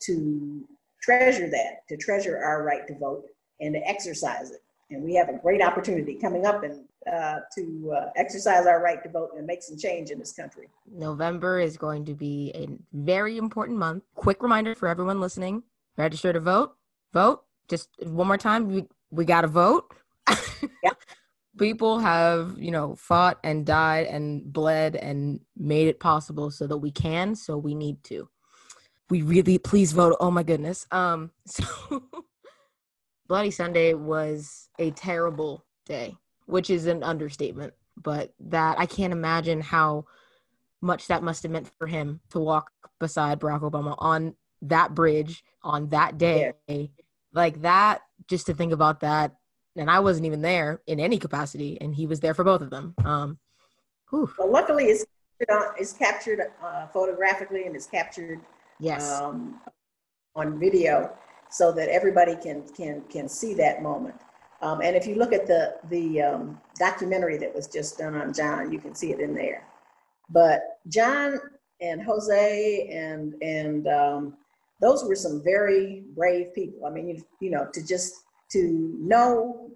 to 0.02 0.68
treasure 1.00 1.48
that, 1.50 1.86
to 1.88 1.96
treasure 1.96 2.38
our 2.38 2.62
right 2.62 2.86
to 2.86 2.98
vote, 2.98 3.24
and 3.60 3.74
to 3.74 3.80
exercise 3.88 4.50
it. 4.50 4.62
And 4.90 5.02
we 5.02 5.14
have 5.14 5.28
a 5.28 5.38
great 5.38 5.62
opportunity 5.62 6.14
coming 6.14 6.44
up 6.44 6.64
and 6.64 6.84
uh, 7.10 7.40
to 7.56 7.94
uh, 7.96 8.10
exercise 8.14 8.66
our 8.66 8.82
right 8.82 9.02
to 9.02 9.08
vote 9.08 9.30
and 9.36 9.46
make 9.46 9.62
some 9.62 9.76
change 9.76 10.10
in 10.10 10.18
this 10.18 10.32
country. 10.32 10.68
November 10.90 11.58
is 11.58 11.76
going 11.76 12.04
to 12.04 12.14
be 12.14 12.52
a 12.54 12.68
very 12.92 13.38
important 13.38 13.78
month. 13.78 14.04
Quick 14.14 14.42
reminder 14.42 14.74
for 14.74 14.88
everyone 14.88 15.20
listening: 15.20 15.62
register 15.96 16.32
to 16.32 16.40
vote. 16.40 16.74
Vote. 17.12 17.42
Just 17.68 17.88
one 18.02 18.26
more 18.26 18.38
time. 18.38 18.68
We 18.68 18.86
we 19.10 19.24
got 19.24 19.42
to 19.42 19.48
vote. 19.48 19.92
Yeah. 20.82 20.90
People 21.58 21.98
have, 21.98 22.56
you 22.58 22.70
know, 22.70 22.96
fought 22.96 23.38
and 23.44 23.66
died 23.66 24.06
and 24.06 24.50
bled 24.50 24.96
and 24.96 25.40
made 25.54 25.86
it 25.88 26.00
possible 26.00 26.50
so 26.50 26.66
that 26.66 26.78
we 26.78 26.90
can. 26.90 27.34
So 27.34 27.58
we 27.58 27.74
need 27.74 28.02
to. 28.04 28.28
We 29.10 29.20
really 29.20 29.58
please 29.58 29.92
vote. 29.92 30.16
Oh 30.20 30.30
my 30.30 30.42
goodness. 30.42 30.86
Um. 30.90 31.30
So. 31.46 32.02
Bloody 33.28 33.50
Sunday 33.50 33.94
was 33.94 34.68
a 34.78 34.90
terrible 34.90 35.64
day, 35.86 36.16
which 36.46 36.68
is 36.68 36.86
an 36.86 37.02
understatement. 37.02 37.72
But 37.96 38.34
that 38.40 38.78
I 38.78 38.86
can't 38.86 39.12
imagine 39.12 39.60
how 39.60 40.06
much 40.82 41.06
that 41.06 41.22
must 41.22 41.42
have 41.44 41.52
meant 41.52 41.70
for 41.78 41.86
him 41.86 42.20
to 42.30 42.40
walk 42.40 42.70
beside 42.98 43.40
Barack 43.40 43.60
Obama 43.60 43.94
on 43.98 44.34
that 44.62 44.94
bridge 44.94 45.44
on 45.62 45.88
that 45.88 46.18
day. 46.18 46.52
Like 47.32 47.62
that, 47.62 48.02
just 48.28 48.46
to 48.46 48.54
think 48.54 48.72
about 48.72 49.00
that. 49.00 49.34
And 49.76 49.90
I 49.90 50.00
wasn't 50.00 50.26
even 50.26 50.42
there 50.42 50.82
in 50.86 51.00
any 51.00 51.18
capacity, 51.18 51.78
and 51.80 51.94
he 51.94 52.06
was 52.06 52.20
there 52.20 52.34
for 52.34 52.44
both 52.44 52.60
of 52.60 52.70
them. 52.70 52.94
Um, 53.04 53.38
whew. 54.10 54.30
Well, 54.38 54.50
luckily, 54.50 54.84
it's 54.84 55.06
captured, 55.38 55.54
on, 55.54 55.74
it's 55.78 55.92
captured 55.92 56.40
uh, 56.62 56.86
photographically 56.88 57.64
and 57.66 57.74
it's 57.74 57.86
captured 57.86 58.40
Yes. 58.80 59.20
um, 59.20 59.60
on 60.34 60.58
video 60.58 61.12
so 61.50 61.70
that 61.72 61.88
everybody 61.88 62.34
can 62.36 62.66
can 62.74 63.02
can 63.02 63.28
see 63.28 63.54
that 63.54 63.82
moment. 63.82 64.16
Um, 64.60 64.80
and 64.80 64.96
if 64.96 65.06
you 65.06 65.14
look 65.14 65.32
at 65.32 65.46
the 65.46 65.76
the 65.88 66.20
um, 66.22 66.60
documentary 66.78 67.36
that 67.38 67.54
was 67.54 67.66
just 67.66 67.98
done 67.98 68.14
on 68.14 68.32
John, 68.32 68.72
you 68.72 68.78
can 68.78 68.94
see 68.94 69.12
it 69.12 69.20
in 69.20 69.34
there. 69.34 69.66
But 70.30 70.78
John 70.88 71.38
and 71.80 72.02
Hosea 72.02 72.88
and 72.90 73.34
and 73.42 73.86
um, 73.88 74.34
those 74.82 75.04
were 75.04 75.14
some 75.14 75.42
very 75.42 76.02
brave 76.14 76.52
people. 76.54 76.84
I 76.84 76.90
mean, 76.90 77.08
you, 77.08 77.24
you 77.40 77.50
know, 77.50 77.68
to 77.72 77.86
just 77.86 78.24
to 78.50 78.94
know 79.00 79.70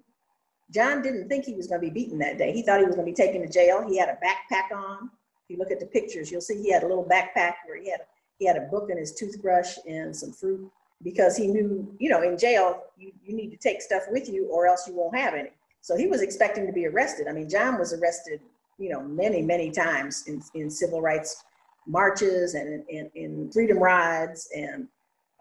John 0.71 1.01
didn't 1.01 1.29
think 1.29 1.45
he 1.45 1.55
was 1.55 1.65
going 1.65 1.81
to 1.81 1.87
be 1.87 1.93
beaten 1.93 2.19
that 2.19 2.37
day. 2.37 2.51
He 2.51 2.61
thought 2.61 2.79
he 2.79 2.85
was 2.85 2.95
going 2.95 3.07
to 3.07 3.11
be 3.11 3.15
taken 3.15 3.41
to 3.41 3.51
jail. 3.51 3.87
He 3.87 3.97
had 3.97 4.09
a 4.09 4.17
backpack 4.23 4.75
on. 4.75 5.09
If 5.43 5.49
you 5.49 5.57
look 5.57 5.71
at 5.71 5.79
the 5.79 5.85
pictures, 5.85 6.29
you'll 6.29 6.41
see 6.41 6.61
he 6.61 6.71
had 6.71 6.83
a 6.83 6.87
little 6.87 7.05
backpack 7.05 7.53
where 7.65 7.81
he 7.81 7.89
had 7.89 8.01
he 8.37 8.45
had 8.45 8.57
a 8.57 8.67
book 8.69 8.89
and 8.89 8.99
his 8.99 9.13
toothbrush 9.13 9.77
and 9.87 10.15
some 10.15 10.31
fruit 10.31 10.69
because 11.01 11.35
he 11.37 11.47
knew, 11.47 11.95
you 11.99 12.09
know, 12.09 12.21
in 12.21 12.37
jail 12.37 12.83
you, 12.97 13.11
you 13.23 13.33
need 13.35 13.49
to 13.49 13.57
take 13.57 13.81
stuff 13.81 14.03
with 14.09 14.29
you 14.29 14.47
or 14.47 14.67
else 14.67 14.87
you 14.87 14.93
won't 14.93 15.17
have 15.17 15.33
any. 15.33 15.49
So 15.81 15.95
he 15.95 16.07
was 16.07 16.21
expecting 16.21 16.67
to 16.67 16.73
be 16.73 16.85
arrested. 16.85 17.27
I 17.27 17.31
mean, 17.31 17.49
John 17.49 17.79
was 17.79 17.93
arrested, 17.93 18.41
you 18.77 18.89
know, 18.89 19.01
many 19.01 19.41
many 19.41 19.71
times 19.71 20.25
in, 20.27 20.43
in 20.53 20.69
civil 20.69 21.01
rights 21.01 21.45
marches 21.87 22.53
and 22.55 22.83
in, 22.89 23.09
in 23.15 23.49
freedom 23.51 23.77
rides 23.79 24.49
and 24.55 24.89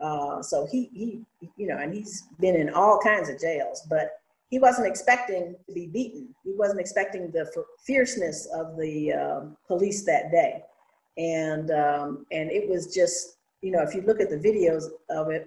uh, 0.01 0.43
so 0.43 0.67
he 0.71 0.91
he 0.93 1.21
you 1.57 1.67
know 1.67 1.79
and 1.79 1.95
he's 1.95 2.25
been 2.41 2.55
in 2.55 2.71
all 2.71 2.99
kinds 2.99 3.29
of 3.29 3.41
jails, 3.41 3.83
but 3.89 4.21
he 4.51 4.59
wasn't 4.59 4.87
expecting 4.87 5.57
to 5.67 5.73
be 5.73 5.87
beaten. 5.87 6.29
He 6.45 6.53
wasn't 6.53 6.81
expecting 6.81 7.31
the 7.31 7.51
fierceness 7.85 8.47
of 8.55 8.77
the 8.77 9.13
um, 9.13 9.57
police 9.67 10.05
that 10.05 10.31
day, 10.31 10.63
and 11.17 11.71
um, 11.71 12.27
and 12.31 12.51
it 12.51 12.69
was 12.69 12.95
just 12.95 13.39
you 13.63 13.71
know 13.71 13.83
if 13.83 13.95
you 13.95 14.03
look 14.03 14.21
at 14.21 14.31
the 14.31 14.37
videos 14.37 14.85
of 15.11 15.31
it, 15.31 15.47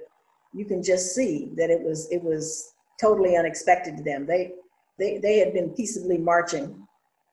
you 0.53 0.65
can 0.65 0.81
just 0.81 1.13
see 1.13 1.51
that 1.55 1.69
it 1.69 1.81
was 1.81 2.09
it 2.11 2.23
was 2.23 2.73
totally 2.99 3.37
unexpected 3.37 3.97
to 3.97 4.03
them. 4.03 4.25
They 4.25 4.53
they 4.97 5.19
they 5.19 5.37
had 5.37 5.53
been 5.53 5.69
peaceably 5.69 6.17
marching, 6.17 6.87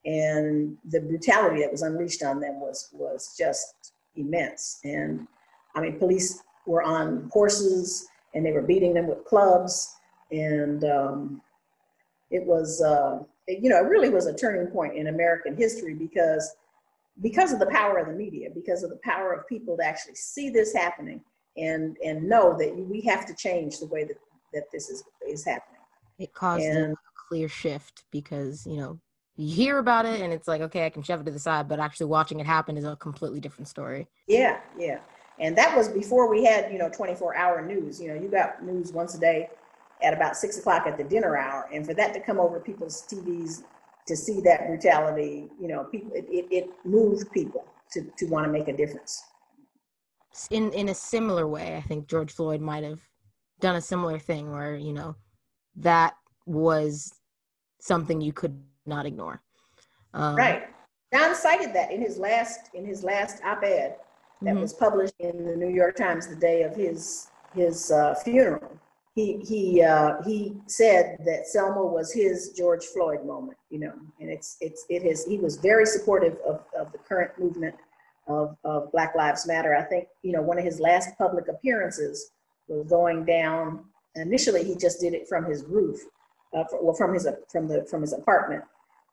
and 0.05 0.77
the 0.85 1.01
brutality 1.01 1.63
that 1.63 1.73
was 1.73 1.83
unleashed 1.83 2.23
on 2.23 2.41
them 2.41 2.61
was 2.61 2.91
was 2.93 3.35
just 3.39 3.95
immense. 4.17 4.81
And 4.85 5.27
I 5.75 5.81
mean, 5.81 5.99
police 5.99 6.43
were 6.67 6.83
on 6.83 7.29
horses 7.33 8.09
and 8.35 8.45
they 8.45 8.53
were 8.53 8.63
beating 8.63 8.95
them 8.95 9.07
with 9.07 9.25
clubs, 9.25 9.95
and 10.31 10.85
um, 10.85 11.43
it 12.31 12.45
was 12.45 12.83
uh, 12.83 13.23
it, 13.47 13.63
you 13.63 13.71
know 13.71 13.79
it 13.79 13.89
really 13.89 14.11
was 14.11 14.27
a 14.27 14.35
turning 14.35 14.67
point 14.69 14.97
in 14.97 15.09
American 15.09 15.57
history 15.57 15.95
because 15.95 16.55
because 17.23 17.53
of 17.53 17.59
the 17.59 17.67
power 17.67 17.99
of 17.99 18.09
the 18.09 18.13
media, 18.13 18.51
because 18.55 18.83
of 18.83 18.91
the 18.91 19.01
power 19.03 19.33
of 19.33 19.47
people 19.47 19.77
to 19.77 19.85
actually 19.85 20.15
see 20.15 20.51
this 20.51 20.75
happening 20.75 21.21
and 21.57 21.97
and 22.05 22.29
know 22.29 22.57
that 22.59 22.77
we 22.77 23.01
have 23.03 23.27
to 23.27 23.35
change 23.35 23.79
the 23.79 23.87
way 23.87 24.05
that 24.05 24.17
that 24.53 24.65
this 24.73 24.89
is 24.89 25.03
is 25.27 25.45
happening. 25.45 25.81
It 26.19 26.33
caused 26.35 26.65
a 26.65 26.95
clear 27.29 27.49
shift 27.49 28.05
because, 28.11 28.67
you 28.67 28.77
know, 28.77 28.99
you 29.37 29.55
hear 29.55 29.79
about 29.79 30.07
it 30.07 30.21
and 30.21 30.33
it's 30.33 30.49
like, 30.49 30.63
okay, 30.63 30.87
I 30.87 30.91
can 30.91 31.03
shove 31.03 31.21
it 31.21 31.25
to 31.25 31.31
the 31.31 31.39
side, 31.39 31.69
but 31.69 31.79
actually 31.79 32.07
watching 32.07 32.41
it 32.41 32.47
happen 32.47 32.77
is 32.77 32.85
a 32.85 32.97
completely 32.97 33.41
different 33.41 33.69
story. 33.69 34.07
Yeah, 34.27 34.61
yeah. 34.79 35.01
And 35.39 35.57
that 35.57 35.77
was 35.77 35.89
before 35.89 36.31
we 36.31 36.45
had, 36.45 36.73
you 36.73 36.79
know, 36.79 36.89
24 36.89 37.37
hour 37.37 37.65
news. 37.65 38.01
You 38.01 38.09
know, 38.09 38.15
you 38.15 38.29
got 38.29 38.63
news 38.65 38.93
once 38.93 39.15
a 39.15 39.21
day 39.21 39.51
at 40.03 40.15
about 40.15 40.37
six 40.37 40.59
o'clock 40.59 40.87
at 40.87 40.97
the 40.97 41.05
dinner 41.05 41.37
hour. 41.37 41.69
And 41.73 41.87
for 41.87 41.95
that 41.95 42.15
to 42.15 42.21
come 42.21 42.39
over 42.39 42.61
people's 42.61 43.03
TVs 43.03 43.63
to 44.07 44.17
see 44.17 44.41
that 44.43 44.67
brutality, 44.67 45.49
you 45.61 45.69
know, 45.69 45.85
people, 45.85 46.13
it, 46.15 46.27
it, 46.29 46.47
it 46.51 46.71
moved 46.85 47.31
people 47.33 47.65
to, 47.93 48.03
to 48.17 48.27
want 48.27 48.47
to 48.47 48.53
make 48.53 48.69
a 48.69 48.77
difference. 48.77 49.23
in 50.51 50.73
in 50.73 50.89
a 50.91 50.95
similar 50.95 51.47
way 51.49 51.77
i 51.77 51.81
think 51.81 52.09
george 52.09 52.33
floyd 52.33 52.61
might 52.61 52.85
have 52.85 53.01
done 53.61 53.77
a 53.77 53.81
similar 53.81 54.19
thing 54.19 54.53
where 54.53 54.77
you 54.77 54.93
know 54.93 55.17
that 55.77 56.15
was 56.45 57.11
something 57.81 58.21
you 58.21 58.33
could 58.33 58.61
not 58.85 59.07
ignore 59.07 59.41
um, 60.15 60.35
Right. 60.35 60.69
John 61.15 61.35
cited 61.35 61.75
that 61.75 61.93
in 61.93 62.01
his 62.01 62.17
last, 62.19 62.71
in 62.75 62.85
his 62.85 63.05
last 63.05 63.43
op-ed 63.45 63.97
that 64.43 64.55
Mhm. 64.55 64.61
was 64.61 64.73
published 64.73 65.15
in 65.19 65.45
the 65.47 65.57
New 65.57 65.69
York 65.69 65.97
Times 65.97 66.27
the 66.27 66.37
day 66.37 66.63
of 66.63 66.75
his, 66.75 67.29
his 67.55 67.91
uh, 67.91 68.15
funeral. 68.17 68.71
He, 69.15 69.39
he, 69.39 69.83
uh, 69.83 70.21
he 70.25 70.61
said 70.67 71.17
that 71.25 71.47
Selma 71.47 71.83
was 71.85 72.13
his 72.13 72.51
George 72.51 72.85
Floyd 72.85 73.25
moment, 73.25 73.57
you 73.71 73.79
know, 73.79 73.93
and 74.21 74.29
it's, 74.31 74.59
it's, 74.61 74.85
it 74.91 75.05
is, 75.05 75.25
he 75.25 75.39
was 75.39 75.57
very 75.57 75.87
supportive 75.87 76.37
of, 76.47 76.61
of 76.79 76.93
the 76.93 76.99
current 76.99 77.39
movement 77.39 77.75
of, 78.29 78.57
of 78.65 78.93
Black 78.93 79.15
Lives 79.15 79.47
Matter. 79.47 79.75
I 79.75 79.83
think, 79.83 80.09
you 80.23 80.33
know, 80.33 80.43
one 80.43 80.59
of 80.59 80.65
his 80.65 80.81
last 80.81 81.17
public 81.17 81.49
appearances 81.49 82.33
was 82.69 82.87
going 82.89 83.25
down, 83.25 83.87
initially 84.17 84.63
he 84.65 84.75
just 84.77 85.01
did 85.01 85.15
it 85.15 85.27
from 85.27 85.47
his 85.47 85.65
roof, 85.65 85.99
uh, 86.55 86.65
fr- 86.65 86.77
well, 86.83 86.95
from 86.95 87.15
his, 87.15 87.27
from 87.51 87.69
the, 87.69 87.87
from 87.87 88.03
his 88.03 88.13
apartment 88.13 88.65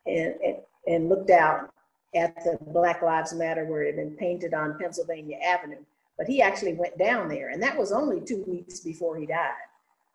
and, 0.06 0.36
and, 0.44 0.58
and 0.86 1.08
looked 1.10 1.30
out 1.30 1.72
at 2.16 2.44
the 2.44 2.58
Black 2.68 3.02
Lives 3.02 3.34
Matter 3.34 3.66
where 3.66 3.84
it 3.84 3.96
had 3.96 3.96
been 3.96 4.16
painted 4.18 4.54
on 4.54 4.78
Pennsylvania 4.80 5.38
Avenue. 5.44 5.84
But 6.18 6.28
he 6.28 6.42
actually 6.42 6.74
went 6.74 6.98
down 6.98 7.28
there, 7.28 7.50
and 7.50 7.62
that 7.64 7.78
was 7.78 7.92
only 7.92 8.22
two 8.22 8.44
weeks 8.48 8.82
before 8.82 9.18
he 9.18 9.26
died. 9.26 9.52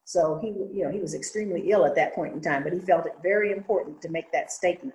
So 0.05 0.39
he, 0.41 0.49
you 0.49 0.85
know, 0.85 0.91
he 0.91 1.01
was 1.01 1.15
extremely 1.15 1.71
ill 1.71 1.85
at 1.85 1.97
that 1.97 2.15
point 2.15 2.35
in 2.35 2.41
time, 2.41 2.63
but 2.63 2.73
he 2.73 2.79
felt 2.79 3.07
it 3.07 3.15
very 3.23 3.53
important 3.53 4.01
to 4.03 4.09
make 4.09 4.31
that 4.33 4.53
statement 4.53 4.95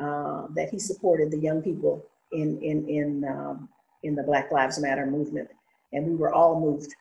uh, 0.00 0.46
that 0.54 0.70
he 0.70 0.78
supported 0.78 1.30
the 1.30 1.38
young 1.38 1.62
people 1.62 2.04
in 2.32 2.60
in 2.60 2.88
in 2.88 3.24
um, 3.24 3.68
in 4.02 4.14
the 4.14 4.22
Black 4.22 4.50
Lives 4.50 4.78
Matter 4.80 5.06
movement, 5.06 5.48
and 5.92 6.06
we 6.06 6.16
were 6.16 6.34
all 6.34 6.60
moved 6.60 6.92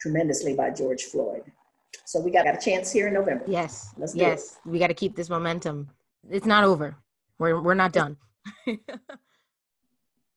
tremendously 0.00 0.54
by 0.54 0.70
George 0.70 1.04
Floyd. 1.04 1.42
So 2.04 2.20
we 2.20 2.30
got, 2.30 2.44
got 2.44 2.56
a 2.56 2.60
chance 2.60 2.92
here 2.92 3.08
in 3.08 3.14
November. 3.14 3.44
yes 3.46 3.92
Let's 3.96 4.14
yes 4.14 4.58
we 4.64 4.78
got 4.78 4.88
to 4.88 4.94
keep 4.94 5.16
this 5.16 5.28
momentum 5.28 5.88
it's 6.28 6.46
not 6.46 6.64
over 6.64 6.96
we're 7.38 7.60
we're 7.60 7.74
not 7.74 7.92
done 7.92 8.16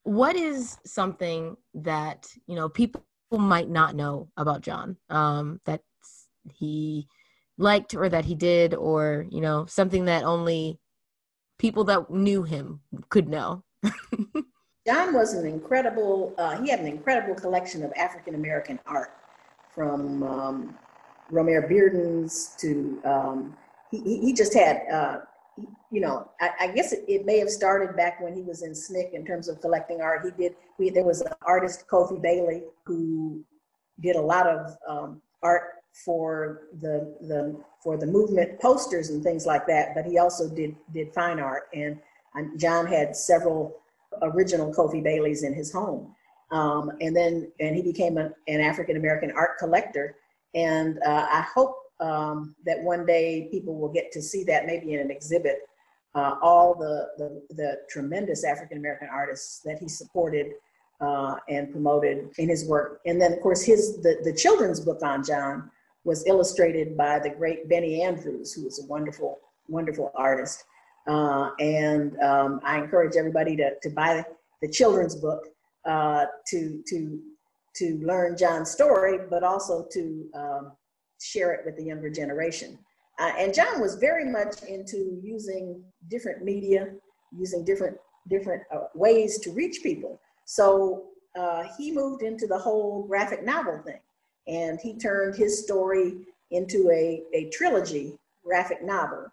what 0.03 0.35
is 0.35 0.77
something 0.85 1.55
that 1.73 2.27
you 2.47 2.55
know 2.55 2.69
people 2.69 3.03
might 3.31 3.69
not 3.69 3.95
know 3.95 4.27
about 4.37 4.61
john 4.61 4.97
um 5.09 5.59
that 5.65 5.81
he 6.53 7.07
liked 7.57 7.95
or 7.95 8.09
that 8.09 8.25
he 8.25 8.35
did 8.35 8.73
or 8.73 9.25
you 9.29 9.41
know 9.41 9.65
something 9.65 10.05
that 10.05 10.23
only 10.23 10.79
people 11.63 11.85
that 11.85 12.09
knew 12.09 12.43
him 12.43 12.81
could 13.09 13.29
know? 13.29 13.63
John 14.85 15.13
was 15.13 15.33
an 15.33 15.47
incredible, 15.47 16.33
uh, 16.37 16.61
he 16.61 16.69
had 16.69 16.81
an 16.81 16.87
incredible 16.87 17.35
collection 17.35 17.83
of 17.83 17.93
African 17.95 18.35
American 18.35 18.79
art 18.85 19.11
from 19.73 20.23
um, 20.23 20.77
Romare 21.31 21.67
Bearden's 21.69 22.53
to, 22.59 23.01
um, 23.05 23.57
he, 23.91 24.19
he 24.19 24.33
just 24.33 24.53
had, 24.53 24.81
uh, 24.91 25.19
you 25.57 26.01
know, 26.01 26.29
I, 26.41 26.49
I 26.61 26.67
guess 26.67 26.93
it, 26.93 27.03
it 27.07 27.25
may 27.25 27.37
have 27.39 27.49
started 27.49 27.95
back 27.95 28.21
when 28.21 28.33
he 28.33 28.41
was 28.41 28.63
in 28.63 28.71
SNCC 28.71 29.13
in 29.13 29.25
terms 29.25 29.47
of 29.47 29.61
collecting 29.61 30.01
art. 30.01 30.23
He 30.25 30.31
did, 30.31 30.55
we, 30.79 30.89
there 30.89 31.05
was 31.05 31.21
an 31.21 31.33
artist, 31.45 31.85
Kofi 31.87 32.21
Bailey, 32.21 32.63
who 32.85 33.43
did 33.99 34.15
a 34.15 34.21
lot 34.21 34.47
of 34.47 34.75
um, 34.87 35.21
art 35.43 35.63
for 36.05 36.63
the, 36.81 37.15
the, 37.21 37.55
for 37.83 37.97
the 37.97 38.07
movement 38.07 38.59
posters 38.59 39.09
and 39.09 39.23
things 39.23 39.45
like 39.45 39.67
that, 39.67 39.93
but 39.93 40.05
he 40.05 40.17
also 40.17 40.49
did, 40.49 40.75
did 40.91 41.13
fine 41.13 41.39
art. 41.39 41.69
And 41.73 41.99
John 42.57 42.87
had 42.87 43.15
several 43.15 43.79
original 44.21 44.73
Kofi 44.73 45.03
Baileys 45.03 45.43
in 45.43 45.53
his 45.53 45.71
home. 45.71 46.15
Um, 46.51 46.91
and 47.01 47.15
then, 47.15 47.51
and 47.59 47.75
he 47.75 47.81
became 47.81 48.17
a, 48.17 48.31
an 48.47 48.61
African 48.61 48.97
American 48.97 49.31
art 49.31 49.57
collector. 49.59 50.15
And 50.55 50.99
uh, 51.05 51.27
I 51.31 51.45
hope 51.53 51.75
um, 52.03 52.55
that 52.65 52.79
one 52.81 53.05
day 53.05 53.47
people 53.49 53.75
will 53.75 53.91
get 53.91 54.11
to 54.11 54.21
see 54.21 54.43
that 54.43 54.65
maybe 54.65 54.93
in 54.93 54.99
an 54.99 55.09
exhibit. 55.09 55.59
Uh, 56.15 56.35
all 56.43 56.75
the, 56.75 57.07
the, 57.17 57.55
the 57.55 57.77
tremendous 57.89 58.43
African 58.43 58.77
American 58.77 59.07
artists 59.11 59.61
that 59.65 59.79
he 59.79 59.87
supported 59.87 60.51
uh, 61.01 61.35
and 61.49 61.71
promoted 61.71 62.29
in 62.37 62.47
his 62.47 62.67
work. 62.67 63.01
And 63.07 63.19
then, 63.19 63.33
of 63.33 63.41
course, 63.41 63.63
his 63.63 63.97
the, 64.03 64.19
the 64.23 64.33
children's 64.33 64.79
book 64.79 64.99
on 65.01 65.23
John 65.23 65.71
was 66.03 66.27
illustrated 66.27 66.95
by 66.95 67.17
the 67.17 67.29
great 67.29 67.67
Benny 67.67 68.03
Andrews, 68.03 68.53
who 68.53 68.65
was 68.65 68.83
a 68.83 68.85
wonderful, 68.85 69.39
wonderful 69.67 70.11
artist. 70.13 70.63
Uh, 71.07 71.51
and 71.59 72.15
um, 72.19 72.59
I 72.63 72.77
encourage 72.77 73.15
everybody 73.15 73.55
to, 73.57 73.71
to 73.81 73.89
buy 73.89 74.23
the 74.61 74.69
children's 74.69 75.15
book 75.15 75.47
uh, 75.85 76.25
to, 76.47 76.83
to, 76.87 77.19
to 77.77 77.99
learn 78.03 78.37
John's 78.37 78.69
story, 78.69 79.17
but 79.29 79.43
also 79.43 79.87
to 79.91 80.29
um, 80.35 80.71
share 81.21 81.53
it 81.53 81.65
with 81.65 81.77
the 81.77 81.83
younger 81.83 82.09
generation. 82.09 82.77
Uh, 83.19 83.31
and 83.37 83.53
John 83.53 83.79
was 83.79 83.95
very 83.95 84.25
much 84.25 84.63
into 84.63 85.19
using 85.23 85.83
different 86.09 86.43
media, 86.43 86.89
using 87.37 87.63
different, 87.63 87.97
different 88.29 88.63
uh, 88.73 88.87
ways 88.95 89.39
to 89.39 89.51
reach 89.51 89.83
people. 89.83 90.19
So 90.45 91.05
uh, 91.35 91.63
he 91.77 91.91
moved 91.91 92.23
into 92.23 92.47
the 92.47 92.57
whole 92.57 93.03
graphic 93.03 93.43
novel 93.43 93.81
thing 93.85 93.99
and 94.47 94.79
he 94.81 94.97
turned 94.97 95.35
his 95.35 95.63
story 95.63 96.17
into 96.51 96.89
a, 96.91 97.23
a 97.33 97.49
trilogy 97.49 98.17
graphic 98.43 98.83
novel 98.83 99.31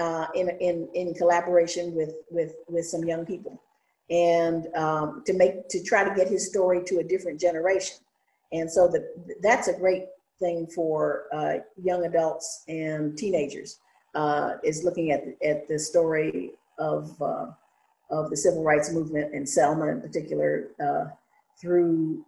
uh, 0.00 0.26
in, 0.34 0.48
in, 0.60 0.88
in 0.94 1.14
collaboration 1.14 1.94
with, 1.94 2.14
with, 2.30 2.54
with 2.68 2.86
some 2.86 3.04
young 3.04 3.24
people 3.24 3.60
and 4.10 4.66
um, 4.74 5.22
to 5.24 5.32
make 5.32 5.68
to 5.68 5.82
try 5.82 6.02
to 6.02 6.14
get 6.14 6.28
his 6.28 6.48
story 6.48 6.82
to 6.84 6.98
a 6.98 7.04
different 7.04 7.40
generation 7.40 7.96
and 8.52 8.70
so 8.70 8.88
the, 8.88 9.06
that's 9.40 9.68
a 9.68 9.72
great 9.72 10.06
thing 10.40 10.66
for 10.66 11.26
uh, 11.32 11.54
young 11.82 12.06
adults 12.06 12.64
and 12.68 13.16
teenagers 13.16 13.78
uh, 14.14 14.52
is 14.64 14.82
looking 14.82 15.12
at, 15.12 15.22
at 15.44 15.68
the 15.68 15.78
story 15.78 16.52
of, 16.78 17.14
uh, 17.22 17.46
of 18.10 18.30
the 18.30 18.36
civil 18.36 18.64
rights 18.64 18.92
movement 18.92 19.34
and 19.34 19.48
selma 19.48 19.86
in 19.88 20.00
particular 20.00 20.70
uh, 20.82 21.04
through 21.60 22.24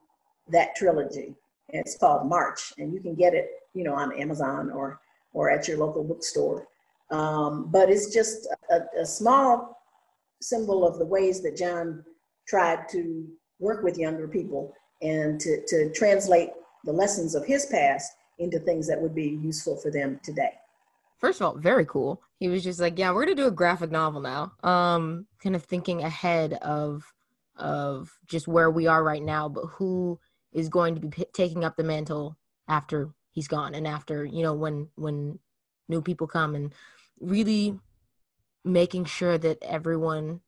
that 0.49 0.76
trilogy. 0.76 1.35
It's 1.71 1.97
called 1.97 2.28
march 2.28 2.73
and 2.78 2.92
you 2.92 3.00
can 3.00 3.14
get 3.14 3.35
it 3.35 3.49
you 3.75 3.85
know 3.85 3.95
on 3.95 4.12
amazon 4.21 4.71
or 4.71 5.00
or 5.33 5.50
at 5.50 5.66
your 5.66 5.78
local 5.78 6.04
bookstore. 6.04 6.66
Um, 7.11 7.69
but 7.71 7.90
it's 7.90 8.12
just 8.12 8.49
a, 8.71 8.81
a, 9.00 9.07
small 9.07 9.83
symbol 10.40 10.87
of 10.87 10.99
the 10.99 11.04
ways 11.04 11.42
that 11.42 11.57
John 11.57 12.04
tried 12.49 12.88
to 12.90 13.26
work 13.59 13.83
with 13.83 13.99
younger 13.99 14.26
people 14.26 14.75
and 15.02 15.38
to, 15.40 15.62
to 15.66 15.92
translate 15.92 16.50
the 16.85 16.93
lessons 16.93 17.35
of 17.35 17.45
his 17.45 17.67
past 17.67 18.12
into 18.39 18.59
things 18.59 18.89
that 18.89 19.01
would 19.01 19.15
be 19.15 19.39
useful 19.43 19.77
for 19.77 19.91
them 19.91 20.19
today. 20.23 20.53
First 21.19 21.41
of 21.41 21.47
all, 21.47 21.57
very 21.57 21.87
cool. 21.87 22.21
He 22.41 22.49
was 22.49 22.65
just 22.65 22.81
like, 22.81 22.99
"Yeah, 22.99 23.12
we're 23.12 23.25
gonna 23.25 23.37
do 23.37 23.47
a 23.47 23.53
graphic 23.53 23.91
novel 23.91 24.21
now." 24.21 24.53
Um, 24.65 25.27
kind 25.41 25.55
of 25.55 25.62
thinking 25.65 26.03
ahead 26.03 26.55
of 26.55 27.12
of 27.57 28.19
just 28.27 28.49
where 28.49 28.71
we 28.71 28.87
are 28.87 29.05
right 29.05 29.23
now, 29.23 29.49
but 29.49 29.67
who 29.67 30.19
is 30.53 30.69
going 30.69 30.95
to 30.95 31.01
be 31.01 31.09
p- 31.09 31.27
taking 31.33 31.65
up 31.65 31.77
the 31.77 31.85
mantle 31.85 32.37
after 32.69 33.11
he's 33.31 33.49
gone 33.49 33.75
and 33.75 33.87
after 33.87 34.25
you 34.25 34.43
know 34.43 34.55
when 34.55 34.89
when 34.95 35.39
new 35.89 36.01
people 36.01 36.27
come 36.27 36.55
and 36.55 36.73
really 37.21 37.79
making 38.65 39.05
sure 39.05 39.37
that 39.39 39.59
everyone 39.62 40.41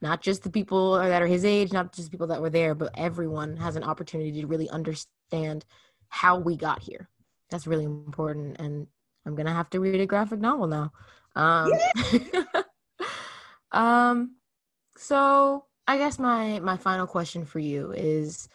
not 0.00 0.20
just 0.20 0.42
the 0.42 0.50
people 0.50 0.94
that 0.98 1.22
are 1.22 1.26
his 1.26 1.44
age 1.44 1.72
not 1.72 1.94
just 1.94 2.10
people 2.10 2.26
that 2.26 2.40
were 2.40 2.50
there 2.50 2.74
but 2.74 2.90
everyone 2.96 3.56
has 3.56 3.76
an 3.76 3.84
opportunity 3.84 4.40
to 4.40 4.46
really 4.46 4.68
understand 4.70 5.08
how 6.08 6.38
we 6.38 6.56
got 6.56 6.82
here. 6.82 7.08
That's 7.50 7.66
really 7.66 7.84
important 7.84 8.58
and 8.58 8.86
i'm 9.26 9.34
gonna 9.34 9.54
have 9.54 9.70
to 9.70 9.80
read 9.80 10.00
a 10.00 10.06
graphic 10.06 10.40
novel 10.40 10.66
now. 10.66 10.92
Um, 11.34 11.72
um 13.72 14.36
so 14.98 15.64
i 15.86 15.96
guess 15.96 16.18
my 16.18 16.60
my 16.60 16.76
final 16.76 17.06
question 17.06 17.46
for 17.46 17.58
you 17.58 17.92
is 17.92 18.48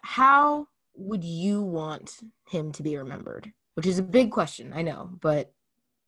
how 0.00 0.66
would 0.94 1.22
you 1.22 1.62
want 1.62 2.20
him 2.48 2.72
to 2.72 2.82
be 2.82 2.96
remembered? 2.96 3.52
Which 3.74 3.86
is 3.86 3.98
a 3.98 4.02
big 4.02 4.32
question 4.32 4.72
i 4.74 4.82
know 4.82 5.10
but 5.20 5.52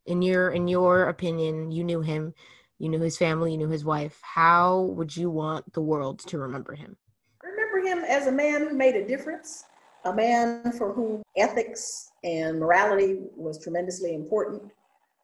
in 0.06 0.22
your 0.22 0.50
in 0.50 0.66
your 0.66 1.04
opinion 1.04 1.70
you 1.70 1.84
knew 1.84 2.00
him 2.00 2.34
you 2.78 2.88
knew 2.88 3.00
his 3.00 3.18
family 3.18 3.52
you 3.52 3.58
knew 3.58 3.68
his 3.68 3.84
wife. 3.84 4.18
How 4.22 4.80
would 4.96 5.14
you 5.14 5.30
want 5.30 5.72
the 5.74 5.82
world 5.82 6.20
to 6.20 6.38
remember 6.38 6.74
him 6.74 6.96
him 7.84 7.98
as 7.98 8.26
a 8.26 8.32
man 8.32 8.60
who 8.60 8.74
made 8.74 8.96
a 8.96 9.06
difference. 9.06 9.64
A 10.04 10.14
man 10.14 10.72
for 10.72 10.92
whom 10.92 11.22
ethics 11.36 12.12
and 12.24 12.58
morality 12.58 13.18
was 13.36 13.62
tremendously 13.62 14.14
important 14.14 14.62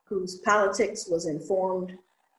whose 0.04 0.36
politics 0.40 1.08
was 1.08 1.26
informed 1.26 1.92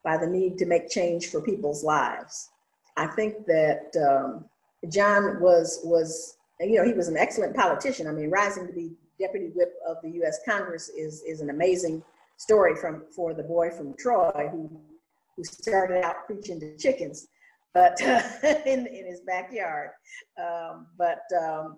by 0.04 0.18
the 0.18 0.28
need 0.28 0.58
to 0.58 0.66
make 0.66 0.90
change 0.90 1.28
for 1.28 1.42
people's 1.42 1.84
lives. 1.84 2.50
I 2.96 3.08
think 3.08 3.46
that 3.46 3.92
um, 4.08 4.46
john 4.90 5.42
was 5.42 5.82
was 5.84 6.38
you 6.60 6.78
know 6.78 6.86
he 6.86 6.94
was 6.94 7.08
an 7.08 7.18
excellent 7.18 7.56
politician. 7.56 8.08
I 8.08 8.12
mean 8.12 8.30
rising 8.30 8.68
to 8.68 8.74
be 8.74 8.92
deputy 9.20 9.48
whip 9.56 9.74
of 9.88 9.98
the 10.04 10.10
u.s 10.12 10.40
congress 10.46 10.90
is 10.90 11.24
is 11.24 11.42
an 11.42 11.50
amazing 11.50 12.04
story 12.38 12.76
from 12.76 13.04
for 13.16 13.34
the 13.34 13.44
boy 13.44 13.70
from 13.72 13.96
Troy 13.96 14.48
who 14.52 14.70
who 15.36 15.44
started 15.44 16.04
out 16.04 16.26
preaching 16.26 16.60
to 16.60 16.76
chickens, 16.78 17.28
but 17.78 18.02
in 18.66 18.88
in 18.88 19.06
his 19.06 19.22
backyard. 19.22 19.92
Um, 20.42 20.88
but 20.98 21.22
um, 21.40 21.78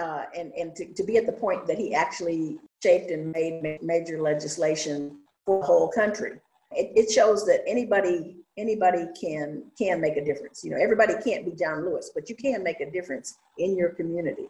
uh, 0.00 0.24
and 0.36 0.52
and 0.52 0.76
to, 0.76 0.92
to 0.92 1.02
be 1.04 1.16
at 1.16 1.26
the 1.26 1.32
point 1.32 1.66
that 1.66 1.78
he 1.78 1.94
actually 1.94 2.58
shaped 2.82 3.10
and 3.10 3.32
made 3.32 3.78
major 3.82 4.20
legislation 4.20 5.18
for 5.46 5.60
the 5.60 5.66
whole 5.66 5.88
country. 5.88 6.32
It, 6.72 6.92
it 6.94 7.10
shows 7.10 7.46
that 7.46 7.60
anybody 7.66 8.36
anybody 8.58 9.06
can 9.18 9.64
can 9.78 10.00
make 10.00 10.16
a 10.16 10.24
difference. 10.24 10.62
You 10.62 10.72
know, 10.72 10.78
everybody 10.80 11.14
can't 11.24 11.44
be 11.46 11.52
John 11.52 11.84
Lewis, 11.86 12.10
but 12.14 12.28
you 12.28 12.36
can 12.36 12.62
make 12.62 12.80
a 12.80 12.90
difference 12.90 13.38
in 13.58 13.76
your 13.76 13.90
community. 13.90 14.48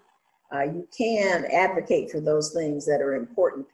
Uh, 0.53 0.65
you 0.65 0.87
can 0.97 1.47
advocate 1.47 2.11
for 2.11 2.21
those 2.21 2.53
things 2.53 2.85
that 2.87 3.01
are 3.01 3.15
important 3.15 3.67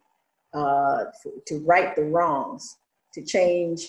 uh, 0.54 1.04
to 1.46 1.58
right 1.66 1.96
the 1.96 2.04
wrongs, 2.04 2.76
to 3.14 3.22
change 3.24 3.88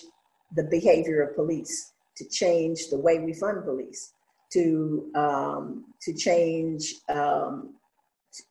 the 0.56 0.64
behavior 0.64 1.22
of 1.22 1.36
police, 1.36 1.92
to 2.16 2.28
change 2.28 2.88
the 2.90 2.98
way 2.98 3.18
we 3.18 3.32
fund 3.32 3.64
police, 3.64 4.12
to 4.52 5.10
um, 5.14 5.84
to 6.02 6.12
change 6.12 6.94
um, 7.08 7.74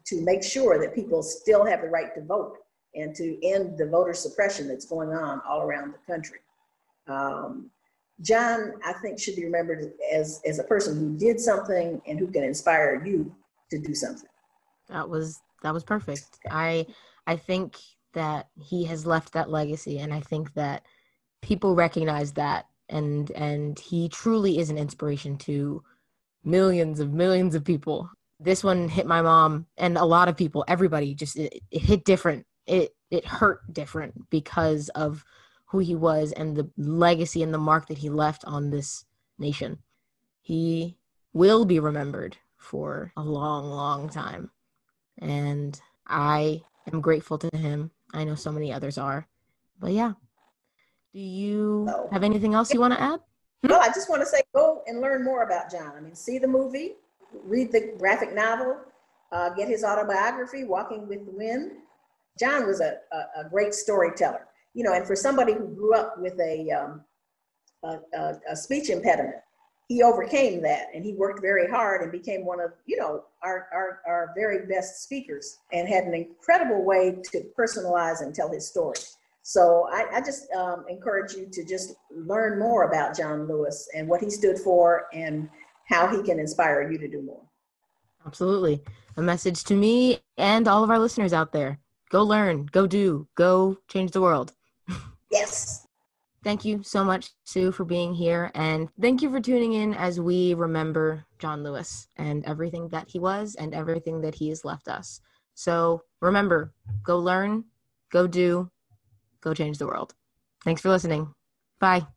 to 0.05 0.21
make 0.21 0.43
sure 0.43 0.79
that 0.79 0.95
people 0.95 1.21
still 1.23 1.65
have 1.65 1.81
the 1.81 1.87
right 1.87 2.13
to 2.15 2.21
vote 2.21 2.57
and 2.95 3.15
to 3.15 3.37
end 3.45 3.77
the 3.77 3.85
voter 3.85 4.13
suppression 4.13 4.67
that's 4.67 4.85
going 4.85 5.09
on 5.09 5.41
all 5.47 5.61
around 5.61 5.93
the 5.93 6.11
country. 6.11 6.39
Um, 7.07 7.69
John, 8.21 8.73
I 8.85 8.93
think, 8.93 9.19
should 9.19 9.35
be 9.35 9.45
remembered 9.45 9.93
as 10.11 10.41
as 10.45 10.59
a 10.59 10.63
person 10.63 10.97
who 10.97 11.17
did 11.17 11.39
something 11.39 12.01
and 12.07 12.19
who 12.19 12.27
can 12.27 12.43
inspire 12.43 13.03
you 13.05 13.33
to 13.71 13.79
do 13.79 13.93
something. 13.93 14.29
That 14.87 15.09
was 15.09 15.39
that 15.63 15.73
was 15.73 15.83
perfect. 15.83 16.25
I 16.49 16.87
I 17.27 17.35
think 17.35 17.77
that 18.13 18.47
he 18.57 18.83
has 18.85 19.05
left 19.05 19.33
that 19.33 19.49
legacy 19.49 19.99
and 19.99 20.13
i 20.13 20.19
think 20.19 20.53
that 20.53 20.83
people 21.41 21.75
recognize 21.75 22.33
that 22.33 22.65
and 22.89 23.31
and 23.31 23.79
he 23.79 24.09
truly 24.09 24.59
is 24.59 24.69
an 24.69 24.77
inspiration 24.77 25.37
to 25.37 25.83
millions 26.43 26.99
of 26.99 27.13
millions 27.13 27.55
of 27.55 27.63
people. 27.63 28.09
This 28.39 28.63
one 28.63 28.87
hit 28.87 29.05
my 29.05 29.21
mom 29.21 29.67
and 29.77 29.97
a 29.97 30.05
lot 30.05 30.29
of 30.29 30.37
people 30.37 30.65
everybody 30.67 31.13
just 31.13 31.37
it, 31.37 31.61
it 31.71 31.81
hit 31.81 32.05
different. 32.05 32.45
It 32.65 32.95
it 33.11 33.25
hurt 33.25 33.61
different 33.73 34.29
because 34.29 34.89
of 34.89 35.23
who 35.65 35.79
he 35.79 35.95
was 35.95 36.31
and 36.31 36.55
the 36.55 36.69
legacy 36.77 37.43
and 37.43 37.53
the 37.53 37.59
mark 37.59 37.87
that 37.87 37.97
he 37.99 38.09
left 38.09 38.43
on 38.45 38.69
this 38.69 39.05
nation. 39.37 39.79
He 40.41 40.97
will 41.33 41.65
be 41.65 41.79
remembered 41.79 42.37
for 42.57 43.11
a 43.15 43.21
long 43.21 43.69
long 43.69 44.09
time. 44.09 44.51
And 45.19 45.79
i 46.07 46.61
am 46.91 47.01
grateful 47.01 47.37
to 47.37 47.55
him. 47.55 47.91
I 48.13 48.23
know 48.23 48.35
so 48.35 48.51
many 48.51 48.73
others 48.73 48.97
are. 48.97 49.27
But 49.79 49.91
yeah. 49.91 50.13
Do 51.13 51.19
you 51.19 51.85
no. 51.87 52.07
have 52.11 52.23
anything 52.23 52.53
else 52.53 52.73
you 52.73 52.79
want 52.79 52.93
to 52.93 53.01
add? 53.01 53.19
Well, 53.63 53.81
I 53.81 53.87
just 53.87 54.09
want 54.09 54.21
to 54.21 54.25
say 54.25 54.41
go 54.55 54.83
and 54.87 55.01
learn 55.01 55.23
more 55.23 55.43
about 55.43 55.71
John. 55.71 55.93
I 55.97 55.99
mean, 55.99 56.15
see 56.15 56.37
the 56.37 56.47
movie, 56.47 56.95
read 57.43 57.71
the 57.71 57.93
graphic 57.97 58.33
novel, 58.33 58.77
uh, 59.31 59.49
get 59.49 59.67
his 59.67 59.83
autobiography, 59.83 60.63
Walking 60.63 61.07
with 61.07 61.25
the 61.25 61.31
Wind. 61.31 61.71
John 62.39 62.67
was 62.67 62.79
a, 62.79 62.97
a, 63.11 63.41
a, 63.41 63.49
great 63.49 63.73
storyteller, 63.73 64.47
you 64.73 64.83
know, 64.83 64.93
and 64.93 65.05
for 65.05 65.15
somebody 65.15 65.53
who 65.53 65.67
grew 65.67 65.93
up 65.93 66.17
with 66.19 66.39
a, 66.39 66.71
um, 66.71 67.01
a, 67.83 68.35
a 68.49 68.55
speech 68.55 68.89
impediment, 68.89 69.35
he 69.89 70.03
overcame 70.03 70.61
that 70.61 70.87
and 70.93 71.03
he 71.03 71.13
worked 71.13 71.41
very 71.41 71.69
hard 71.69 72.01
and 72.01 72.11
became 72.11 72.45
one 72.45 72.61
of 72.61 72.71
you 72.85 72.95
know 72.95 73.23
our, 73.43 73.67
our, 73.73 74.01
our 74.07 74.31
very 74.35 74.67
best 74.67 75.03
speakers 75.03 75.57
and 75.73 75.89
had 75.89 76.03
an 76.03 76.13
incredible 76.13 76.85
way 76.85 77.17
to 77.31 77.43
personalize 77.57 78.21
and 78.21 78.33
tell 78.33 78.51
his 78.51 78.67
story 78.67 78.99
so 79.41 79.87
i, 79.91 80.05
I 80.17 80.21
just 80.21 80.51
um, 80.51 80.85
encourage 80.89 81.33
you 81.33 81.47
to 81.51 81.63
just 81.65 81.95
learn 82.11 82.59
more 82.59 82.83
about 82.83 83.15
john 83.15 83.47
lewis 83.47 83.87
and 83.95 84.07
what 84.07 84.21
he 84.21 84.29
stood 84.29 84.59
for 84.59 85.05
and 85.13 85.49
how 85.89 86.07
he 86.07 86.21
can 86.21 86.39
inspire 86.39 86.89
you 86.89 86.97
to 86.99 87.07
do 87.07 87.21
more. 87.21 87.41
Absolutely. 88.25 88.81
A 89.17 89.21
message 89.21 89.63
to 89.65 89.73
me 89.73 90.19
and 90.37 90.67
all 90.67 90.83
of 90.83 90.89
our 90.89 90.99
listeners 90.99 91.33
out 91.33 91.51
there 91.51 91.79
go 92.11 92.23
learn, 92.23 92.67
go 92.71 92.87
do, 92.87 93.27
go 93.35 93.77
change 93.87 94.11
the 94.11 94.21
world. 94.21 94.53
Yes. 95.31 95.85
Thank 96.43 96.65
you 96.65 96.81
so 96.81 97.03
much, 97.03 97.33
Sue, 97.43 97.71
for 97.71 97.85
being 97.85 98.15
here. 98.15 98.49
And 98.55 98.89
thank 98.99 99.21
you 99.21 99.29
for 99.29 99.39
tuning 99.39 99.73
in 99.73 99.93
as 99.93 100.19
we 100.19 100.55
remember 100.55 101.23
John 101.37 101.61
Lewis 101.61 102.07
and 102.17 102.43
everything 102.47 102.89
that 102.89 103.07
he 103.07 103.19
was 103.19 103.53
and 103.53 103.75
everything 103.75 104.21
that 104.21 104.33
he 104.33 104.49
has 104.49 104.65
left 104.65 104.87
us. 104.87 105.21
So 105.53 106.01
remember, 106.19 106.73
go 107.03 107.19
learn, 107.19 107.65
go 108.11 108.25
do, 108.25 108.71
go 109.41 109.53
change 109.53 109.77
the 109.77 109.87
world. 109.87 110.13
Thanks 110.63 110.81
for 110.81 110.89
listening. 110.89 111.33
Bye. 111.79 112.07